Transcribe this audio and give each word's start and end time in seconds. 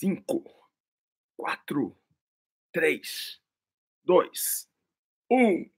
Cinco, 0.00 0.42
quatro, 1.36 1.94
três, 2.72 3.38
dois, 4.02 4.66
um. 5.30 5.68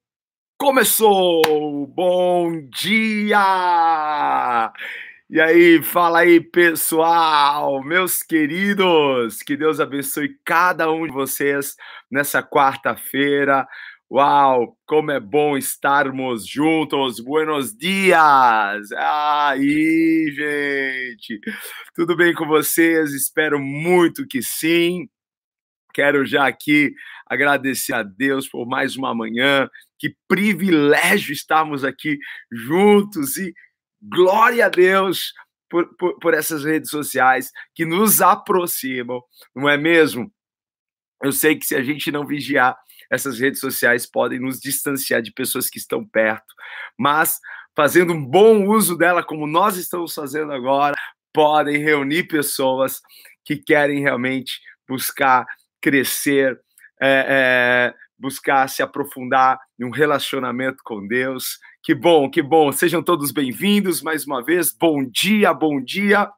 Começou! 0.56 1.88
Bom 1.88 2.68
dia! 2.68 4.72
E 5.28 5.40
aí, 5.40 5.82
fala 5.82 6.20
aí, 6.20 6.40
pessoal, 6.40 7.82
meus 7.82 8.22
queridos, 8.22 9.42
que 9.42 9.56
Deus 9.56 9.80
abençoe 9.80 10.38
cada 10.44 10.88
um 10.88 11.04
de 11.04 11.12
vocês 11.12 11.74
nessa 12.08 12.44
quarta-feira. 12.44 13.66
Uau, 14.14 14.76
como 14.84 15.10
é 15.10 15.18
bom 15.18 15.56
estarmos 15.56 16.46
juntos. 16.46 17.18
Buenos 17.18 17.74
dias. 17.74 18.92
Aí, 18.92 20.30
gente. 20.36 21.40
Tudo 21.94 22.14
bem 22.14 22.34
com 22.34 22.46
vocês? 22.46 23.14
Espero 23.14 23.58
muito 23.58 24.26
que 24.26 24.42
sim. 24.42 25.08
Quero 25.94 26.26
já 26.26 26.46
aqui 26.46 26.92
agradecer 27.26 27.94
a 27.94 28.02
Deus 28.02 28.46
por 28.46 28.66
mais 28.66 28.96
uma 28.96 29.14
manhã. 29.14 29.66
Que 29.98 30.14
privilégio 30.28 31.32
estarmos 31.32 31.82
aqui 31.82 32.18
juntos 32.52 33.38
e 33.38 33.54
glória 34.02 34.66
a 34.66 34.68
Deus 34.68 35.32
por, 35.70 35.88
por, 35.96 36.18
por 36.18 36.34
essas 36.34 36.64
redes 36.64 36.90
sociais 36.90 37.50
que 37.74 37.86
nos 37.86 38.20
aproximam, 38.20 39.22
não 39.56 39.70
é 39.70 39.78
mesmo? 39.78 40.30
Eu 41.24 41.32
sei 41.32 41.56
que 41.56 41.64
se 41.64 41.74
a 41.74 41.82
gente 41.82 42.12
não 42.12 42.26
vigiar, 42.26 42.76
essas 43.12 43.38
redes 43.38 43.60
sociais 43.60 44.10
podem 44.10 44.40
nos 44.40 44.58
distanciar 44.58 45.20
de 45.20 45.30
pessoas 45.30 45.68
que 45.68 45.78
estão 45.78 46.02
perto, 46.02 46.54
mas 46.98 47.38
fazendo 47.76 48.14
um 48.14 48.24
bom 48.24 48.66
uso 48.66 48.96
dela, 48.96 49.22
como 49.22 49.46
nós 49.46 49.76
estamos 49.76 50.14
fazendo 50.14 50.50
agora, 50.50 50.94
podem 51.30 51.76
reunir 51.76 52.24
pessoas 52.24 53.02
que 53.44 53.56
querem 53.56 54.00
realmente 54.00 54.60
buscar 54.88 55.44
crescer, 55.78 56.58
é, 57.00 57.26
é, 57.28 57.94
buscar 58.18 58.66
se 58.68 58.82
aprofundar 58.82 59.58
em 59.78 59.84
um 59.84 59.90
relacionamento 59.90 60.78
com 60.82 61.06
Deus. 61.06 61.58
Que 61.82 61.94
bom, 61.94 62.30
que 62.30 62.40
bom. 62.40 62.72
Sejam 62.72 63.02
todos 63.02 63.30
bem-vindos 63.30 64.00
mais 64.00 64.24
uma 64.24 64.42
vez. 64.42 64.72
Bom 64.72 65.04
dia, 65.04 65.52
bom 65.52 65.82
dia. 65.82 66.30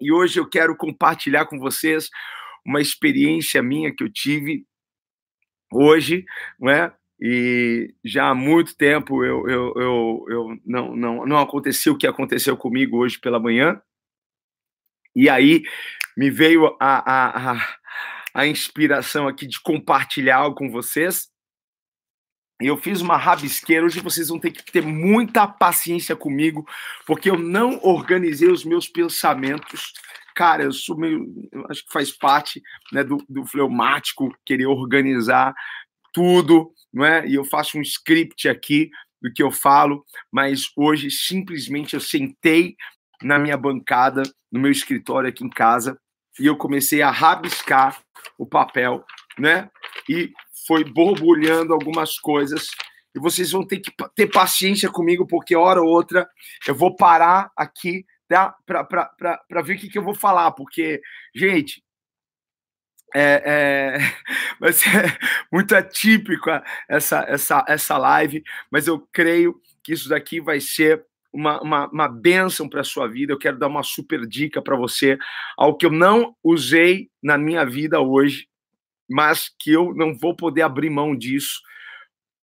E 0.00 0.12
hoje 0.12 0.38
eu 0.38 0.48
quero 0.48 0.76
compartilhar 0.76 1.46
com 1.46 1.58
vocês 1.58 2.08
uma 2.64 2.80
experiência 2.80 3.60
minha 3.60 3.92
que 3.92 4.04
eu 4.04 4.12
tive 4.12 4.64
hoje, 5.72 6.24
não 6.58 6.70
é? 6.70 6.92
E 7.20 7.94
já 8.04 8.28
há 8.28 8.34
muito 8.34 8.76
tempo 8.76 9.24
eu, 9.24 9.48
eu, 9.48 9.72
eu, 9.76 10.24
eu 10.28 10.58
não, 10.64 10.96
não, 10.96 11.26
não 11.26 11.38
aconteceu 11.38 11.94
o 11.94 11.98
que 11.98 12.06
aconteceu 12.06 12.56
comigo 12.56 12.98
hoje 12.98 13.18
pela 13.18 13.40
manhã. 13.40 13.80
E 15.14 15.28
aí 15.28 15.62
me 16.16 16.30
veio 16.30 16.76
a, 16.80 16.98
a, 16.98 17.52
a, 17.52 17.76
a 18.34 18.46
inspiração 18.46 19.28
aqui 19.28 19.46
de 19.46 19.60
compartilhar 19.60 20.36
algo 20.36 20.56
com 20.56 20.70
vocês. 20.70 21.28
E 22.60 22.66
eu 22.66 22.76
fiz 22.76 23.00
uma 23.00 23.16
rabisqueira. 23.16 23.84
Hoje 23.84 24.00
vocês 24.00 24.28
vão 24.28 24.38
ter 24.38 24.50
que 24.50 24.70
ter 24.70 24.82
muita 24.82 25.46
paciência 25.46 26.14
comigo, 26.14 26.66
porque 27.06 27.30
eu 27.30 27.38
não 27.38 27.80
organizei 27.82 28.48
os 28.48 28.64
meus 28.64 28.88
pensamentos 28.88 29.92
cara, 30.34 30.64
eu 30.64 30.72
sou 30.72 30.96
meio. 30.96 31.24
Eu 31.52 31.66
acho 31.70 31.84
que 31.84 31.92
faz 31.92 32.10
parte 32.10 32.62
né, 32.92 33.04
do, 33.04 33.18
do 33.28 33.46
fleumático 33.46 34.34
querer 34.44 34.66
organizar 34.66 35.54
tudo, 36.12 36.72
não 36.92 37.04
é? 37.04 37.26
E 37.26 37.34
eu 37.34 37.44
faço 37.44 37.78
um 37.78 37.82
script 37.82 38.48
aqui 38.48 38.90
do 39.20 39.32
que 39.32 39.42
eu 39.42 39.50
falo, 39.50 40.04
mas 40.30 40.66
hoje 40.76 41.10
simplesmente 41.10 41.94
eu 41.94 42.00
sentei 42.00 42.76
na 43.22 43.38
minha 43.38 43.56
bancada, 43.56 44.22
no 44.52 44.60
meu 44.60 44.70
escritório 44.70 45.28
aqui 45.28 45.44
em 45.44 45.48
casa, 45.48 45.98
e 46.38 46.46
eu 46.46 46.56
comecei 46.56 47.00
a 47.00 47.10
rabiscar 47.10 48.00
o 48.38 48.46
papel, 48.46 49.04
né? 49.38 49.70
E 50.08 50.30
foi 50.66 50.84
borbulhando 50.84 51.72
algumas 51.72 52.18
coisas. 52.18 52.68
E 53.14 53.20
vocês 53.20 53.52
vão 53.52 53.66
ter 53.66 53.78
que 53.78 53.92
ter 54.14 54.26
paciência 54.26 54.90
comigo, 54.90 55.26
porque 55.26 55.54
hora 55.54 55.80
ou 55.80 55.88
outra 55.88 56.28
eu 56.66 56.74
vou 56.74 56.94
parar 56.94 57.50
aqui? 57.56 58.04
Para 58.66 59.62
ver 59.62 59.76
o 59.76 59.78
que, 59.78 59.88
que 59.88 59.98
eu 59.98 60.04
vou 60.04 60.14
falar, 60.14 60.52
porque, 60.52 61.00
gente, 61.34 61.82
é, 63.14 63.42
é, 63.44 63.98
vai 64.58 64.72
ser 64.72 65.18
muito 65.52 65.74
atípico 65.74 66.50
essa, 66.88 67.24
essa, 67.28 67.64
essa 67.68 67.96
live, 67.96 68.42
mas 68.70 68.86
eu 68.86 69.00
creio 69.12 69.60
que 69.82 69.92
isso 69.92 70.08
daqui 70.08 70.40
vai 70.40 70.60
ser 70.60 71.04
uma, 71.32 71.60
uma, 71.60 71.88
uma 71.88 72.08
bênção 72.08 72.68
para 72.68 72.80
a 72.80 72.84
sua 72.84 73.08
vida. 73.08 73.32
Eu 73.32 73.38
quero 73.38 73.58
dar 73.58 73.66
uma 73.66 73.82
super 73.82 74.26
dica 74.26 74.62
para 74.62 74.76
você, 74.76 75.18
algo 75.58 75.76
que 75.76 75.84
eu 75.84 75.90
não 75.90 76.34
usei 76.42 77.10
na 77.22 77.36
minha 77.36 77.64
vida 77.64 78.00
hoje, 78.00 78.48
mas 79.08 79.50
que 79.58 79.72
eu 79.72 79.92
não 79.94 80.16
vou 80.16 80.34
poder 80.34 80.62
abrir 80.62 80.90
mão 80.90 81.14
disso. 81.14 81.60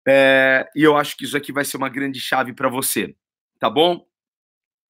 É, 0.07 0.67
e 0.75 0.83
eu 0.83 0.97
acho 0.97 1.15
que 1.15 1.23
isso 1.23 1.37
aqui 1.37 1.51
vai 1.51 1.63
ser 1.63 1.77
uma 1.77 1.89
grande 1.89 2.19
chave 2.19 2.51
para 2.51 2.67
você, 2.67 3.15
tá 3.59 3.69
bom? 3.69 4.08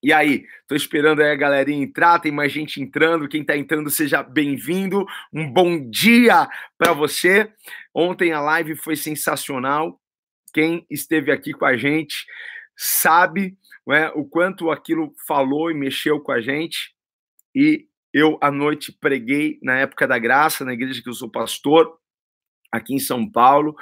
E 0.01 0.13
aí, 0.13 0.45
tô 0.65 0.75
esperando 0.75 1.21
aí 1.21 1.29
a 1.29 1.35
galerinha 1.35 1.83
entrar, 1.83 2.19
tem 2.19 2.31
mais 2.31 2.53
gente 2.53 2.81
entrando. 2.81 3.27
Quem 3.27 3.43
tá 3.43 3.57
entrando, 3.57 3.89
seja 3.89 4.23
bem-vindo. 4.23 5.05
Um 5.33 5.51
bom 5.51 5.89
dia 5.89 6.47
para 6.77 6.93
você. 6.93 7.51
Ontem 7.93 8.31
a 8.31 8.39
live 8.39 8.77
foi 8.77 8.95
sensacional. 8.95 9.99
Quem 10.53 10.85
esteve 10.89 11.33
aqui 11.33 11.51
com 11.51 11.65
a 11.65 11.75
gente 11.75 12.25
sabe 12.77 13.57
é, 13.91 14.07
o 14.15 14.23
quanto 14.23 14.71
aquilo 14.71 15.13
falou 15.27 15.69
e 15.69 15.73
mexeu 15.73 16.21
com 16.21 16.31
a 16.31 16.39
gente. 16.39 16.95
E 17.53 17.85
eu, 18.13 18.37
à 18.41 18.49
noite, 18.49 18.93
preguei 18.93 19.59
na 19.61 19.79
época 19.79 20.07
da 20.07 20.17
graça, 20.17 20.63
na 20.63 20.73
igreja 20.73 21.01
que 21.01 21.09
eu 21.09 21.13
sou 21.13 21.29
pastor, 21.29 21.99
aqui 22.71 22.93
em 22.93 22.99
São 22.99 23.29
Paulo. 23.29 23.75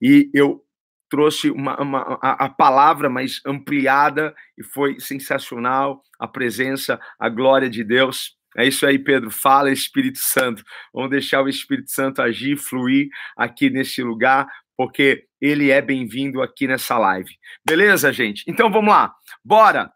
E 0.00 0.30
eu 0.32 0.64
trouxe 1.10 1.50
uma, 1.50 1.78
uma 1.82 2.18
a, 2.22 2.46
a, 2.46 2.48
palavra 2.48 3.10
mais 3.10 3.42
ampliada 3.44 4.34
e 4.56 4.62
foi 4.62 4.98
sensacional 5.00 6.02
a 6.18 6.28
presença, 6.28 6.98
a 7.18 7.28
glória 7.28 7.68
de 7.68 7.82
Deus. 7.82 8.38
É 8.56 8.66
isso 8.66 8.86
aí, 8.86 8.98
Pedro. 8.98 9.30
Fala, 9.30 9.70
Espírito 9.70 10.20
Santo. 10.20 10.64
Vamos 10.94 11.10
deixar 11.10 11.42
o 11.42 11.48
Espírito 11.48 11.90
Santo 11.90 12.22
agir, 12.22 12.56
fluir 12.56 13.08
aqui 13.36 13.68
nesse 13.68 14.02
lugar, 14.02 14.46
porque 14.76 15.26
ele 15.40 15.70
é 15.70 15.82
bem-vindo 15.82 16.40
aqui 16.40 16.66
nessa 16.66 16.96
live. 16.96 17.34
Beleza, 17.66 18.12
gente? 18.12 18.44
Então 18.46 18.70
vamos 18.70 18.90
lá. 18.90 19.14
Bora! 19.44 19.92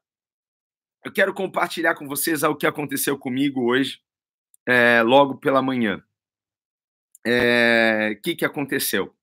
Eu 1.05 1.13
quero 1.13 1.35
compartilhar 1.35 1.95
com 1.95 2.09
vocês 2.09 2.43
o 2.43 2.57
que 2.57 2.67
aconteceu 2.67 3.19
comigo 3.19 3.71
hoje, 3.71 3.99
é, 4.67 5.03
logo 5.03 5.37
pela 5.37 5.61
manhã. 5.61 5.99
O 7.27 7.29
é, 7.31 8.19
que, 8.23 8.35
que 8.35 8.45
aconteceu? 8.45 9.15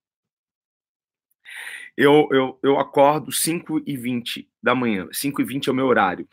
Eu, 1.97 2.27
eu, 2.31 2.59
eu 2.63 2.79
acordo 2.79 3.31
5 3.31 3.81
e 3.85 3.97
20 3.97 4.49
da 4.61 4.73
manhã. 4.73 5.07
5 5.11 5.41
e 5.41 5.45
20 5.45 5.67
é 5.67 5.71
o 5.71 5.75
meu 5.75 5.87
horário. 5.87 6.27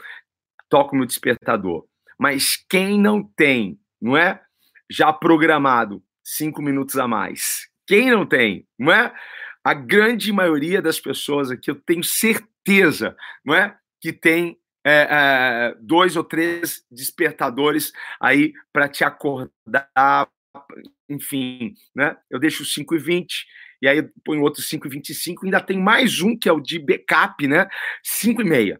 Toco 0.68 0.96
meu 0.96 1.06
despertador. 1.06 1.86
Mas 2.18 2.56
quem 2.68 3.00
não 3.00 3.22
tem, 3.22 3.78
não 4.00 4.16
é? 4.16 4.40
Já 4.90 5.12
programado 5.12 6.02
cinco 6.24 6.60
minutos 6.60 6.96
a 6.98 7.06
mais. 7.06 7.68
Quem 7.86 8.10
não 8.10 8.26
tem, 8.26 8.66
não 8.78 8.92
é? 8.92 9.14
A 9.64 9.72
grande 9.72 10.32
maioria 10.32 10.82
das 10.82 11.00
pessoas 11.00 11.50
aqui, 11.50 11.70
eu 11.70 11.74
tenho 11.74 12.04
certeza, 12.04 13.16
não 13.44 13.54
é? 13.54 13.76
Que 14.00 14.12
tem 14.12 14.58
é, 14.84 15.06
é, 15.10 15.76
dois 15.80 16.16
ou 16.16 16.24
três 16.24 16.84
despertadores 16.90 17.92
aí 18.20 18.52
para 18.72 18.88
te 18.88 19.04
acordar, 19.04 20.28
enfim, 21.08 21.74
né? 21.94 22.16
Eu 22.30 22.38
deixo 22.38 22.64
5 22.64 22.94
e 22.94 22.98
20 22.98 23.46
e 23.80 23.88
aí 23.88 24.02
põe 24.24 24.38
outro 24.38 24.62
5,25, 24.62 25.44
ainda 25.44 25.60
tem 25.60 25.78
mais 25.78 26.20
um 26.20 26.36
que 26.36 26.48
é 26.48 26.52
o 26.52 26.60
de 26.60 26.78
backup, 26.78 27.46
né? 27.46 27.68
5,5. 28.04 28.78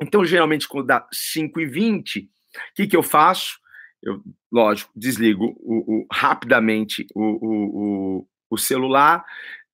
Então, 0.00 0.24
geralmente, 0.24 0.68
quando 0.68 0.86
dá 0.86 1.06
5,20, 1.12 2.24
o 2.24 2.28
que, 2.74 2.86
que 2.86 2.96
eu 2.96 3.02
faço? 3.02 3.58
Eu, 4.02 4.22
lógico, 4.52 4.92
desligo 4.94 5.56
o, 5.60 6.02
o 6.02 6.06
rapidamente 6.12 7.06
o, 7.14 8.20
o, 8.20 8.28
o 8.50 8.58
celular. 8.58 9.24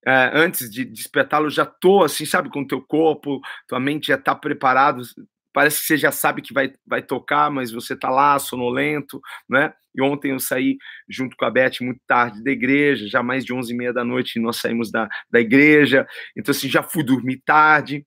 É, 0.06 0.31
antes 0.32 0.70
de 0.70 0.85
despertá-lo, 0.85 1.50
já 1.50 1.67
tô 1.67 2.03
assim, 2.03 2.25
sabe, 2.25 2.49
com 2.49 2.62
o 2.62 2.67
teu 2.67 2.81
corpo, 2.81 3.41
tua 3.69 3.79
mente 3.79 4.09
já 4.09 4.14
está 4.14 4.35
preparado, 4.35 5.03
parece 5.52 5.81
que 5.81 5.87
você 5.87 5.97
já 5.97 6.12
sabe 6.12 6.43
que 6.43 6.52
vai, 6.52 6.73
vai 6.87 7.02
tocar, 7.02 7.50
mas 7.50 7.70
você 7.70 7.97
tá 7.97 8.11
lá, 8.11 8.38
sonolento, 8.38 9.20
né? 9.49 9.73
E 9.94 10.00
ontem 10.02 10.31
eu 10.31 10.38
saí 10.38 10.76
junto 11.08 11.37
com 11.37 11.44
a 11.44 11.50
Beth 11.50 11.81
muito 11.81 12.00
tarde 12.06 12.43
da 12.44 12.50
igreja, 12.50 13.08
já 13.08 13.23
mais 13.23 13.44
de 13.44 13.52
11 13.52 13.73
e 13.73 13.76
meia 13.76 13.93
da 13.93 14.05
noite 14.05 14.38
nós 14.38 14.56
saímos 14.56 14.91
da, 14.91 15.08
da 15.31 15.41
igreja, 15.41 16.06
então 16.37 16.52
assim, 16.52 16.69
já 16.69 16.82
fui 16.82 17.02
dormir 17.02 17.43
tarde, 17.44 18.06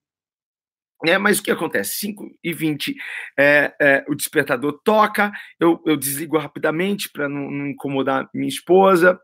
é, 1.06 1.18
mas 1.18 1.40
o 1.40 1.44
que 1.44 1.52
acontece? 1.52 1.98
5 1.98 2.30
e 2.42 2.54
20, 2.54 2.96
é, 3.38 3.74
é, 3.82 4.06
o 4.08 4.16
despertador 4.16 4.80
toca, 4.86 5.34
eu, 5.60 5.82
eu 5.86 5.98
desligo 5.98 6.38
rapidamente 6.38 7.10
para 7.12 7.28
não, 7.28 7.52
não 7.52 7.68
incomodar 7.68 8.30
minha 8.34 8.48
esposa, 8.48 9.20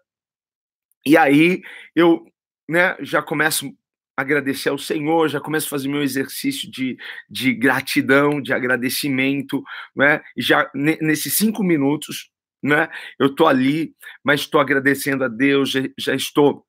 e 1.06 1.16
aí 1.16 1.62
eu 1.96 2.26
né, 2.68 2.98
já 3.00 3.22
começo 3.22 3.74
agradecer 4.22 4.70
ao 4.70 4.78
Senhor, 4.78 5.28
já 5.30 5.40
começo 5.40 5.68
a 5.68 5.70
fazer 5.70 5.88
meu 5.88 6.04
exercício 6.04 6.70
de, 6.70 6.98
de 7.30 7.54
gratidão, 7.54 8.42
de 8.42 8.54
agradecimento, 8.54 9.64
né? 9.96 10.22
Já 10.38 10.70
nesses 10.76 11.36
cinco 11.38 11.64
minutos 11.64 12.30
né? 12.62 12.90
Eu 13.18 13.28
estou 13.28 13.48
ali, 13.48 13.94
mas 14.24 14.42
estou 14.42 14.60
agradecendo 14.60 15.24
a 15.24 15.28
Deus, 15.28 15.72
já, 15.72 15.82
já 15.98 16.16
estou 16.16 16.66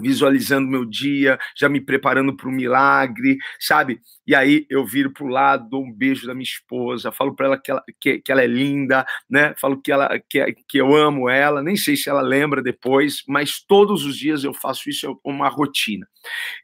visualizando 0.00 0.68
meu 0.68 0.84
dia, 0.84 1.38
já 1.56 1.68
me 1.68 1.80
preparando 1.80 2.36
para 2.36 2.48
um 2.48 2.52
milagre, 2.52 3.38
sabe? 3.60 4.00
E 4.26 4.34
aí 4.34 4.66
eu 4.68 4.84
viro 4.84 5.12
para 5.12 5.24
o 5.24 5.28
lado, 5.28 5.68
dou 5.68 5.84
um 5.84 5.92
beijo 5.92 6.26
da 6.26 6.34
minha 6.34 6.42
esposa, 6.42 7.12
falo 7.12 7.34
para 7.34 7.46
ela 7.46 7.58
que 7.58 7.70
ela, 7.70 7.82
que, 8.00 8.18
que, 8.20 8.32
ela 8.32 8.42
é 8.42 8.46
linda, 8.46 9.06
né? 9.28 9.54
Falo 9.60 9.80
que, 9.80 9.92
ela, 9.92 10.18
que, 10.28 10.54
que 10.68 10.78
eu 10.78 10.94
amo 10.94 11.28
ela, 11.28 11.62
nem 11.62 11.76
sei 11.76 11.96
se 11.96 12.08
ela 12.08 12.22
lembra 12.22 12.62
depois, 12.62 13.22
mas 13.28 13.60
todos 13.64 14.04
os 14.04 14.16
dias 14.16 14.42
eu 14.42 14.52
faço 14.52 14.88
isso, 14.88 15.06
é 15.06 15.28
uma 15.28 15.48
rotina. 15.48 16.06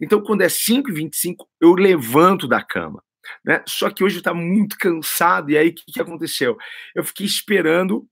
Então, 0.00 0.21
quando 0.23 0.43
é 0.43 0.47
5h25, 0.47 1.37
eu 1.61 1.75
levanto 1.75 2.49
da 2.49 2.62
cama. 2.62 3.03
Né? 3.44 3.62
Só 3.67 3.91
que 3.91 4.03
hoje 4.03 4.17
eu 4.17 4.21
estava 4.21 4.38
muito 4.38 4.76
cansado, 4.76 5.50
e 5.50 5.59
aí 5.59 5.69
o 5.69 5.75
que, 5.75 5.93
que 5.93 6.00
aconteceu? 6.00 6.56
Eu 6.94 7.05
fiquei 7.05 7.26
esperando 7.26 8.06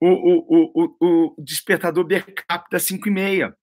o, 0.00 0.08
o, 0.08 0.72
o, 0.74 1.34
o 1.38 1.42
despertador 1.42 2.06
backup 2.06 2.70
das 2.70 2.82
5 2.84 3.08
e 3.08 3.10
meia. 3.10 3.56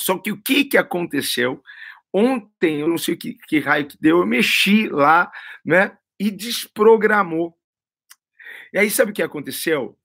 Só 0.00 0.18
que 0.18 0.32
o 0.32 0.40
que, 0.40 0.64
que 0.64 0.78
aconteceu? 0.78 1.62
Ontem, 2.12 2.80
eu 2.80 2.88
não 2.88 2.98
sei 2.98 3.16
que, 3.16 3.34
que 3.34 3.58
raio 3.58 3.86
que 3.86 3.98
deu, 4.00 4.18
eu 4.18 4.26
mexi 4.26 4.88
lá, 4.88 5.30
né? 5.64 5.96
E 6.18 6.30
desprogramou. 6.30 7.56
E 8.72 8.78
aí, 8.78 8.90
sabe 8.90 9.10
o 9.10 9.14
que 9.14 9.22
aconteceu? 9.22 9.98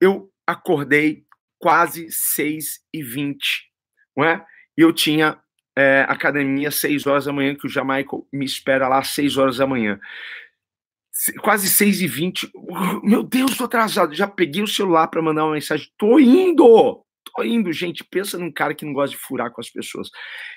Eu 0.00 0.32
acordei 0.46 1.24
quase 1.58 2.10
6 2.10 2.84
e 2.92 3.02
20 3.02 3.72
não 4.16 4.24
é? 4.24 4.44
E 4.76 4.82
eu 4.82 4.92
tinha 4.92 5.38
é, 5.76 6.04
academia 6.08 6.68
às 6.68 6.76
6 6.76 7.06
horas 7.06 7.24
da 7.24 7.32
manhã, 7.32 7.54
que 7.54 7.66
o 7.66 7.70
Jamaica 7.70 8.16
me 8.32 8.44
espera 8.44 8.88
lá 8.88 8.98
às 8.98 9.08
6 9.08 9.36
horas 9.36 9.56
da 9.56 9.66
manhã. 9.66 9.98
Quase 11.40 11.68
6 11.68 12.00
e 12.00 12.06
20 12.06 12.50
Meu 13.02 13.22
Deus, 13.22 13.56
tô 13.56 13.64
atrasado. 13.64 14.14
Já 14.14 14.26
peguei 14.26 14.62
o 14.62 14.66
celular 14.66 15.08
para 15.08 15.22
mandar 15.22 15.44
uma 15.44 15.54
mensagem. 15.54 15.90
Tô 15.98 16.18
indo! 16.18 17.04
Tô 17.34 17.42
indo, 17.42 17.72
gente. 17.72 18.04
Pensa 18.04 18.38
num 18.38 18.52
cara 18.52 18.74
que 18.74 18.84
não 18.84 18.92
gosta 18.92 19.16
de 19.16 19.22
furar 19.22 19.50
com 19.50 19.60
as 19.60 19.70
pessoas. 19.70 20.08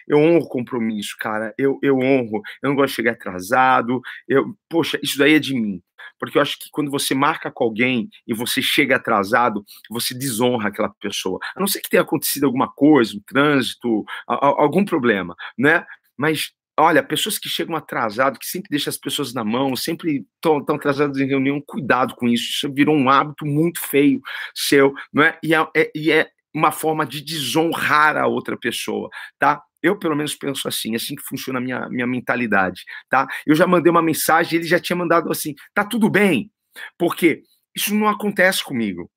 Eu 0.07 0.19
honro 0.19 0.47
compromisso, 0.47 1.15
cara. 1.19 1.53
Eu, 1.57 1.79
eu 1.81 1.97
honro. 1.97 2.41
Eu 2.61 2.69
não 2.69 2.75
gosto 2.75 2.89
de 2.89 2.95
chegar 2.95 3.13
atrasado. 3.13 4.01
Eu, 4.27 4.55
poxa, 4.69 4.99
isso 5.01 5.17
daí 5.17 5.35
é 5.35 5.39
de 5.39 5.53
mim. 5.53 5.81
Porque 6.19 6.37
eu 6.37 6.41
acho 6.41 6.57
que 6.59 6.69
quando 6.71 6.91
você 6.91 7.13
marca 7.13 7.51
com 7.51 7.63
alguém 7.63 8.09
e 8.27 8.33
você 8.33 8.61
chega 8.61 8.95
atrasado, 8.95 9.63
você 9.89 10.13
desonra 10.13 10.69
aquela 10.69 10.89
pessoa. 10.99 11.39
A 11.55 11.59
não 11.59 11.67
ser 11.67 11.81
que 11.81 11.89
tenha 11.89 12.03
acontecido 12.03 12.45
alguma 12.45 12.71
coisa, 12.71 13.15
um 13.15 13.21
trânsito, 13.25 14.03
algum 14.27 14.85
problema, 14.85 15.35
né? 15.57 15.85
Mas 16.17 16.51
olha, 16.77 17.03
pessoas 17.03 17.37
que 17.37 17.47
chegam 17.47 17.75
atrasado, 17.75 18.39
que 18.39 18.45
sempre 18.45 18.69
deixam 18.69 18.91
as 18.91 18.97
pessoas 18.97 19.33
na 19.33 19.43
mão, 19.43 19.75
sempre 19.75 20.25
estão 20.35 20.75
atrasadas 20.75 21.17
em 21.17 21.27
reunião, 21.27 21.63
cuidado 21.65 22.15
com 22.15 22.27
isso. 22.27 22.49
Isso 22.49 22.73
virou 22.73 22.95
um 22.95 23.09
hábito 23.09 23.45
muito 23.45 23.79
feio 23.79 24.21
seu, 24.53 24.93
não 25.11 25.23
é? 25.23 25.37
E 25.43 25.53
é, 25.53 25.67
é, 25.75 25.91
e 25.95 26.11
é 26.11 26.29
uma 26.55 26.71
forma 26.71 27.05
de 27.05 27.21
desonrar 27.21 28.15
a 28.15 28.27
outra 28.27 28.57
pessoa, 28.57 29.09
tá? 29.37 29.61
Eu, 29.83 29.99
pelo 29.99 30.15
menos, 30.15 30.33
penso 30.33 30.67
assim, 30.67 30.93
é 30.93 30.95
assim 30.95 31.15
que 31.15 31.21
funciona 31.21 31.59
a 31.59 31.61
minha, 31.61 31.89
minha 31.89 32.07
mentalidade, 32.07 32.83
tá? 33.09 33.27
Eu 33.45 33.53
já 33.53 33.67
mandei 33.67 33.91
uma 33.91 34.01
mensagem, 34.01 34.57
ele 34.57 34.67
já 34.67 34.79
tinha 34.79 34.95
mandado 34.95 35.29
assim, 35.29 35.53
tá 35.73 35.83
tudo 35.83 36.09
bem, 36.09 36.49
porque 36.97 37.43
isso 37.75 37.93
não 37.93 38.07
acontece 38.07 38.63
comigo, 38.63 39.11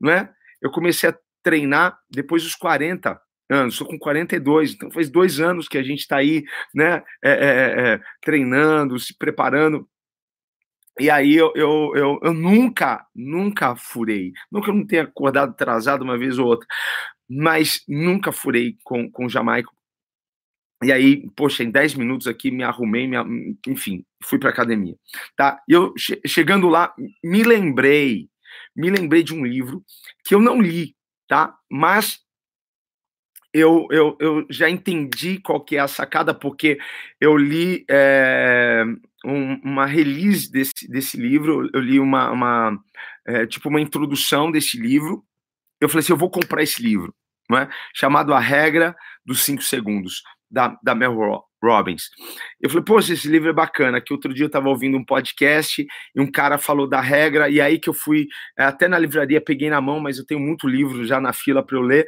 não 0.00 0.10
é? 0.10 0.32
Eu 0.62 0.70
comecei 0.70 1.10
a 1.10 1.18
treinar 1.42 1.98
depois 2.10 2.42
dos 2.42 2.54
40 2.54 3.20
anos, 3.50 3.74
estou 3.74 3.86
com 3.86 3.98
42, 3.98 4.72
então 4.72 4.90
faz 4.90 5.10
dois 5.10 5.40
anos 5.40 5.68
que 5.68 5.78
a 5.78 5.82
gente 5.82 6.00
está 6.00 6.16
aí, 6.16 6.42
né, 6.74 7.02
é, 7.22 7.30
é, 7.30 7.92
é, 7.92 8.00
treinando, 8.22 8.98
se 8.98 9.16
preparando 9.16 9.88
e 10.98 11.10
aí 11.10 11.34
eu, 11.34 11.52
eu, 11.54 11.92
eu, 11.94 12.20
eu, 12.22 12.34
nunca, 12.34 13.06
nunca 13.14 13.76
furei. 13.76 14.32
Nunca 14.50 14.72
não 14.72 14.86
tenha 14.86 15.02
acordado 15.02 15.50
atrasado 15.50 16.02
uma 16.02 16.18
vez 16.18 16.38
ou 16.38 16.46
outra. 16.46 16.66
Mas 17.28 17.82
nunca 17.88 18.32
furei 18.32 18.76
com, 18.84 19.10
com 19.10 19.28
Jamaica. 19.28 19.70
E 20.82 20.92
aí, 20.92 21.28
poxa, 21.36 21.64
em 21.64 21.70
10 21.70 21.94
minutos 21.94 22.26
aqui 22.28 22.50
me 22.50 22.62
arrumei, 22.62 23.06
me, 23.08 23.16
enfim, 23.66 24.04
fui 24.22 24.38
para 24.38 24.50
academia. 24.50 24.94
Tá? 25.36 25.60
E 25.68 25.72
eu, 25.72 25.92
che 25.96 26.20
chegando 26.26 26.68
lá, 26.68 26.94
me 27.22 27.42
lembrei, 27.42 28.28
me 28.76 28.88
lembrei 28.88 29.22
de 29.24 29.34
um 29.34 29.44
livro 29.44 29.84
que 30.24 30.34
eu 30.34 30.40
não 30.40 30.60
li, 30.60 30.94
tá? 31.26 31.56
Mas 31.68 32.20
eu, 33.52 33.88
eu, 33.90 34.16
eu 34.20 34.46
já 34.50 34.70
entendi 34.70 35.40
qual 35.40 35.60
que 35.64 35.76
é 35.76 35.80
a 35.80 35.88
sacada, 35.88 36.32
porque 36.32 36.78
eu 37.20 37.36
li 37.36 37.84
é, 37.90 38.84
um, 39.24 39.60
uma 39.64 39.86
release 39.86 40.50
desse, 40.50 40.88
desse 40.88 41.16
livro, 41.16 41.68
eu 41.72 41.80
li 41.80 41.98
uma, 41.98 42.30
uma 42.30 42.78
é, 43.26 43.46
tipo 43.46 43.68
uma 43.68 43.80
introdução 43.80 44.50
desse 44.50 44.78
livro. 44.78 45.24
Eu 45.80 45.88
falei 45.88 46.00
assim, 46.00 46.12
eu 46.12 46.18
vou 46.18 46.30
comprar 46.30 46.62
esse 46.62 46.82
livro, 46.82 47.14
não 47.48 47.58
é? 47.58 47.68
chamado 47.94 48.32
A 48.34 48.40
Regra 48.40 48.96
dos 49.24 49.44
Cinco 49.44 49.62
Segundos, 49.62 50.22
da, 50.50 50.76
da 50.82 50.94
Mel 50.94 51.14
Robbins. 51.62 52.10
Eu 52.60 52.70
falei, 52.70 52.84
poxa, 52.84 53.12
esse 53.12 53.28
livro 53.28 53.48
é 53.48 53.52
bacana, 53.52 54.00
que 54.00 54.12
outro 54.12 54.32
dia 54.32 54.44
eu 54.44 54.48
estava 54.48 54.68
ouvindo 54.68 54.96
um 54.96 55.04
podcast 55.04 55.86
e 56.14 56.20
um 56.20 56.30
cara 56.30 56.58
falou 56.58 56.88
da 56.88 57.00
regra, 57.00 57.48
e 57.48 57.60
aí 57.60 57.78
que 57.78 57.88
eu 57.88 57.94
fui, 57.94 58.26
é, 58.58 58.64
até 58.64 58.88
na 58.88 58.98
livraria, 58.98 59.40
peguei 59.40 59.70
na 59.70 59.80
mão, 59.80 60.00
mas 60.00 60.18
eu 60.18 60.26
tenho 60.26 60.40
muito 60.40 60.68
livro 60.68 61.04
já 61.04 61.20
na 61.20 61.32
fila 61.32 61.64
para 61.64 61.76
eu 61.76 61.82
ler, 61.82 62.06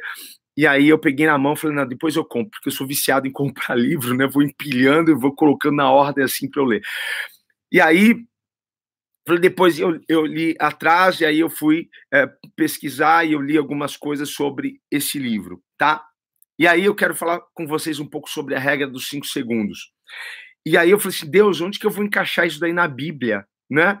e 0.57 0.67
aí 0.67 0.89
eu 0.89 0.99
peguei 0.99 1.25
na 1.25 1.37
mão 1.37 1.53
e 1.53 1.57
falei, 1.57 1.75
não, 1.75 1.87
depois 1.87 2.15
eu 2.15 2.25
compro, 2.25 2.51
porque 2.51 2.69
eu 2.69 2.73
sou 2.73 2.85
viciado 2.85 3.27
em 3.27 3.31
comprar 3.31 3.75
livro, 3.77 4.15
né? 4.15 4.27
Vou 4.27 4.43
empilhando 4.43 5.11
e 5.11 5.15
vou 5.15 5.33
colocando 5.33 5.75
na 5.77 5.89
ordem 5.89 6.23
assim 6.23 6.49
para 6.49 6.61
eu 6.61 6.65
ler. 6.65 6.81
E 7.71 7.79
aí, 7.79 8.15
depois 9.39 9.79
eu, 9.79 9.99
eu 10.09 10.25
li 10.25 10.55
atrás, 10.59 11.21
e 11.21 11.25
aí 11.25 11.39
eu 11.39 11.49
fui 11.49 11.89
é, 12.13 12.27
pesquisar 12.55 13.25
e 13.25 13.33
eu 13.33 13.41
li 13.41 13.57
algumas 13.57 13.95
coisas 13.95 14.29
sobre 14.29 14.81
esse 14.91 15.17
livro, 15.17 15.61
tá? 15.77 16.03
E 16.59 16.67
aí 16.67 16.85
eu 16.85 16.93
quero 16.93 17.15
falar 17.15 17.41
com 17.53 17.65
vocês 17.65 17.99
um 17.99 18.07
pouco 18.07 18.29
sobre 18.29 18.55
a 18.55 18.59
regra 18.59 18.87
dos 18.87 19.07
cinco 19.07 19.25
segundos. 19.25 19.91
E 20.65 20.77
aí 20.77 20.91
eu 20.91 20.99
falei 20.99 21.15
assim, 21.15 21.29
Deus, 21.29 21.61
onde 21.61 21.79
que 21.79 21.85
eu 21.85 21.91
vou 21.91 22.03
encaixar 22.03 22.45
isso 22.45 22.59
daí 22.59 22.73
na 22.73 22.87
Bíblia, 22.87 23.45
né? 23.69 23.99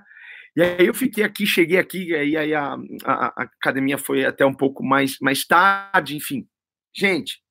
E 0.55 0.61
aí 0.61 0.85
eu 0.85 0.93
fiquei 0.93 1.23
aqui, 1.23 1.45
cheguei 1.45 1.77
aqui, 1.77 2.09
e 2.09 2.37
aí 2.37 2.53
a, 2.53 2.73
a, 3.05 3.27
a, 3.27 3.43
academia 3.43 3.97
foi 3.97 4.25
até 4.25 4.45
um 4.45 4.53
pouco 4.53 4.83
mais, 4.83 5.17
mais 5.21 5.45
tarde, 5.45 6.15
enfim. 6.15 6.45
Gente, 6.93 7.41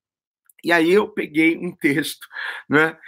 e 0.63 0.71
aí 0.71 0.91
eu 0.91 1.09
peguei 1.09 1.57
um 1.57 1.75
texto, 1.75 2.27
né, 2.69 2.99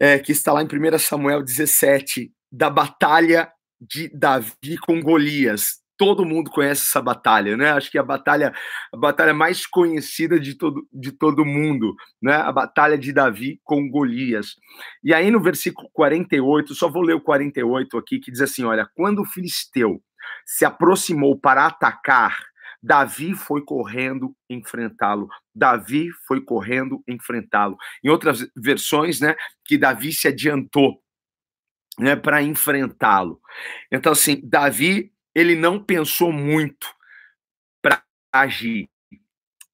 é, 0.00 0.18
que 0.18 0.32
está 0.32 0.52
lá 0.52 0.62
em 0.62 0.66
1 0.66 0.98
Samuel 0.98 1.42
17, 1.42 2.32
da 2.50 2.70
batalha 2.70 3.52
de 3.78 4.08
Davi 4.08 4.78
com 4.80 5.00
Golias 5.00 5.78
todo 5.98 6.24
mundo 6.24 6.50
conhece 6.50 6.82
essa 6.82 7.02
batalha, 7.02 7.56
né? 7.56 7.72
Acho 7.72 7.90
que 7.90 7.98
é 7.98 8.00
a 8.00 8.04
batalha, 8.04 8.54
a 8.92 8.96
batalha 8.96 9.34
mais 9.34 9.66
conhecida 9.66 10.38
de 10.38 10.54
todo, 10.54 10.88
de 10.92 11.12
todo 11.12 11.44
mundo, 11.44 11.94
né? 12.22 12.36
A 12.36 12.52
batalha 12.52 12.96
de 12.96 13.12
Davi 13.12 13.60
com 13.64 13.90
Golias. 13.90 14.54
E 15.02 15.12
aí 15.12 15.30
no 15.30 15.42
versículo 15.42 15.90
48, 15.92 16.74
só 16.74 16.88
vou 16.88 17.02
ler 17.02 17.14
o 17.14 17.20
48 17.20 17.98
aqui, 17.98 18.20
que 18.20 18.30
diz 18.30 18.40
assim: 18.40 18.64
olha, 18.64 18.88
quando 18.94 19.22
o 19.22 19.26
filisteu 19.26 20.00
se 20.46 20.64
aproximou 20.64 21.38
para 21.38 21.66
atacar, 21.66 22.38
Davi 22.80 23.34
foi 23.34 23.64
correndo 23.64 24.34
enfrentá-lo. 24.48 25.28
Davi 25.54 26.10
foi 26.26 26.40
correndo 26.40 27.02
enfrentá-lo. 27.08 27.76
Em 28.04 28.08
outras 28.08 28.46
versões, 28.56 29.20
né, 29.20 29.34
que 29.64 29.76
Davi 29.76 30.12
se 30.12 30.28
adiantou 30.28 31.02
né, 31.98 32.14
para 32.14 32.40
enfrentá-lo. 32.40 33.40
Então, 33.90 34.12
assim, 34.12 34.40
Davi 34.44 35.12
ele 35.38 35.54
não 35.54 35.78
pensou 35.78 36.32
muito 36.32 36.92
para 37.80 38.02
agir. 38.32 38.88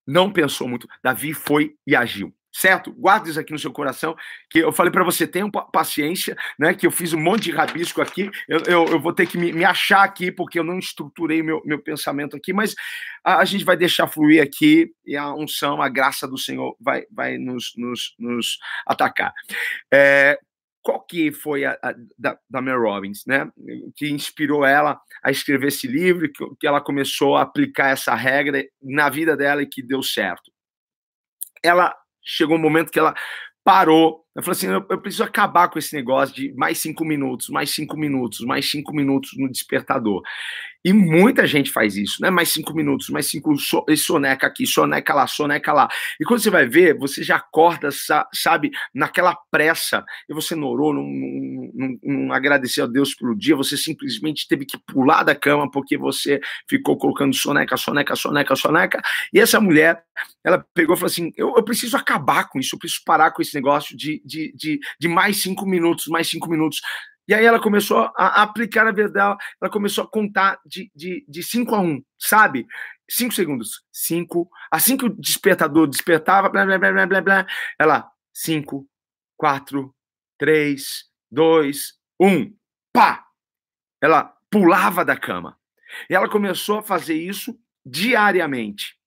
Não 0.06 0.30
pensou 0.30 0.68
muito. 0.68 0.86
Davi 1.02 1.32
foi 1.32 1.74
e 1.86 1.96
agiu. 1.96 2.34
Certo? 2.52 2.92
Guarde 2.92 3.30
isso 3.30 3.40
aqui 3.40 3.50
no 3.50 3.58
seu 3.58 3.72
coração, 3.72 4.14
que 4.48 4.60
eu 4.60 4.70
falei 4.70 4.92
para 4.92 5.02
você, 5.02 5.26
tenha 5.26 5.50
paciência, 5.50 6.36
né? 6.56 6.72
Que 6.72 6.86
eu 6.86 6.90
fiz 6.90 7.12
um 7.12 7.18
monte 7.18 7.44
de 7.44 7.50
rabisco 7.50 8.00
aqui, 8.00 8.30
eu, 8.46 8.60
eu, 8.66 8.84
eu 8.86 9.00
vou 9.00 9.12
ter 9.12 9.26
que 9.26 9.36
me, 9.36 9.52
me, 9.52 9.64
achar 9.64 10.04
aqui, 10.04 10.30
porque 10.30 10.56
eu 10.56 10.62
não 10.62 10.78
estruturei 10.78 11.42
meu, 11.42 11.60
meu 11.64 11.80
pensamento 11.80 12.36
aqui, 12.36 12.52
mas 12.52 12.76
a, 13.24 13.38
a, 13.38 13.44
gente 13.44 13.64
vai 13.64 13.76
deixar 13.76 14.06
fluir 14.06 14.40
aqui 14.40 14.92
e 15.04 15.16
a 15.16 15.34
unção, 15.34 15.82
a 15.82 15.88
graça 15.88 16.28
do 16.28 16.38
Senhor 16.38 16.76
vai, 16.78 17.04
vai 17.10 17.38
nos, 17.38 17.72
nos, 17.76 18.14
nos 18.20 18.58
atacar. 18.86 19.32
É, 19.92 20.38
qual 20.84 21.00
que 21.00 21.32
foi 21.32 21.64
a, 21.64 21.78
a 21.82 21.94
da, 22.16 22.38
da 22.48 22.60
Robbins, 22.76 23.24
né? 23.26 23.50
Que 23.96 24.10
inspirou 24.10 24.64
ela 24.64 25.00
a 25.22 25.30
escrever 25.30 25.68
esse 25.68 25.88
livro, 25.88 26.30
que, 26.30 26.44
que 26.60 26.66
ela 26.66 26.80
começou 26.80 27.36
a 27.36 27.42
aplicar 27.42 27.88
essa 27.88 28.14
regra 28.14 28.62
na 28.82 29.08
vida 29.08 29.34
dela 29.34 29.62
e 29.62 29.66
que 29.66 29.82
deu 29.82 30.02
certo. 30.02 30.52
Ela 31.62 31.96
chegou 32.22 32.56
um 32.56 32.60
momento 32.60 32.92
que 32.92 32.98
ela 32.98 33.14
parou 33.64 34.23
Eu 34.34 34.42
falei 34.42 34.56
assim: 34.56 34.66
eu, 34.66 34.84
eu, 34.90 35.00
preciso 35.00 35.22
acabar 35.22 35.68
com 35.68 35.78
esse 35.78 35.94
negócio 35.94 36.34
de 36.34 36.52
mais 36.54 36.78
cinco 36.78 37.04
minutos, 37.04 37.48
mais 37.48 37.70
cinco 37.70 37.96
minutos, 37.96 38.40
mais 38.40 38.68
cinco 38.68 38.92
minutos 38.94 39.30
no 39.36 39.50
despertador. 39.50 40.22
E 40.84 40.92
muita 40.92 41.46
gente 41.46 41.70
faz 41.70 41.96
isso, 41.96 42.20
né? 42.20 42.28
Mais 42.28 42.50
cinco 42.50 42.74
minutos, 42.74 43.08
mais 43.08 43.26
cinco, 43.26 43.56
soneca 43.96 44.46
aqui, 44.46 44.66
soneca 44.66 45.14
lá, 45.14 45.26
soneca 45.26 45.72
lá. 45.72 45.88
E 46.20 46.24
quando 46.24 46.40
você 46.40 46.50
vai 46.50 46.66
ver, 46.66 46.98
você 46.98 47.22
já 47.22 47.36
acorda, 47.36 47.88
sabe, 48.34 48.70
naquela 48.94 49.34
pressa, 49.50 50.04
e 50.28 50.34
você 50.34 50.54
não, 50.54 50.76
não, 50.76 50.92
não, 51.72 51.98
não 52.02 52.32
agradeceu 52.34 52.84
a 52.84 52.86
Deus 52.86 53.14
pelo 53.14 53.34
dia, 53.34 53.56
você 53.56 53.78
simplesmente 53.78 54.46
teve 54.46 54.66
que 54.66 54.76
pular 54.76 55.22
da 55.22 55.34
cama 55.34 55.70
porque 55.70 55.96
você 55.96 56.38
ficou 56.68 56.98
colocando 56.98 57.34
soneca, 57.34 57.78
soneca, 57.78 58.14
soneca, 58.14 58.54
soneca. 58.54 59.02
E 59.32 59.40
essa 59.40 59.58
mulher, 59.58 60.04
ela 60.44 60.66
pegou 60.74 60.96
e 60.96 60.98
falou 60.98 61.10
assim: 61.10 61.32
eu, 61.34 61.54
eu 61.56 61.62
preciso 61.62 61.96
acabar 61.96 62.50
com 62.50 62.60
isso, 62.60 62.74
eu 62.74 62.78
preciso 62.78 63.00
parar 63.06 63.30
com 63.30 63.40
esse 63.40 63.54
negócio 63.54 63.96
de, 63.96 64.20
de, 64.24 64.52
de, 64.56 64.80
de 64.98 65.08
mais 65.08 65.42
cinco 65.42 65.66
minutos, 65.66 66.06
mais 66.08 66.28
cinco 66.28 66.48
minutos. 66.48 66.80
E 67.26 67.32
aí 67.32 67.44
ela 67.44 67.60
começou 67.60 68.10
a 68.16 68.42
aplicar 68.42 68.86
a 68.86 68.92
verdade, 68.92 69.42
ela 69.60 69.70
começou 69.70 70.04
a 70.04 70.10
contar 70.10 70.58
de, 70.64 70.90
de, 70.94 71.24
de 71.26 71.42
cinco 71.42 71.74
a 71.74 71.80
um, 71.80 72.02
sabe? 72.18 72.66
Cinco 73.08 73.34
segundos. 73.34 73.82
Cinco. 73.92 74.48
Assim 74.70 74.96
que 74.96 75.06
o 75.06 75.08
despertador 75.08 75.86
despertava, 75.86 76.48
blá, 76.48 76.64
blá, 76.64 76.78
blá, 76.78 76.92
blá, 76.92 77.06
blá, 77.06 77.20
blá 77.20 77.46
ela, 77.78 78.10
cinco, 78.32 78.86
quatro, 79.36 79.94
três, 80.38 81.04
dois, 81.30 81.94
um. 82.20 82.54
Pá! 82.92 83.24
Ela 84.00 84.34
pulava 84.50 85.04
da 85.04 85.16
cama. 85.16 85.58
E 86.08 86.14
ela 86.14 86.28
começou 86.28 86.78
a 86.78 86.82
fazer 86.82 87.14
isso 87.14 87.58
diariamente. 87.84 88.98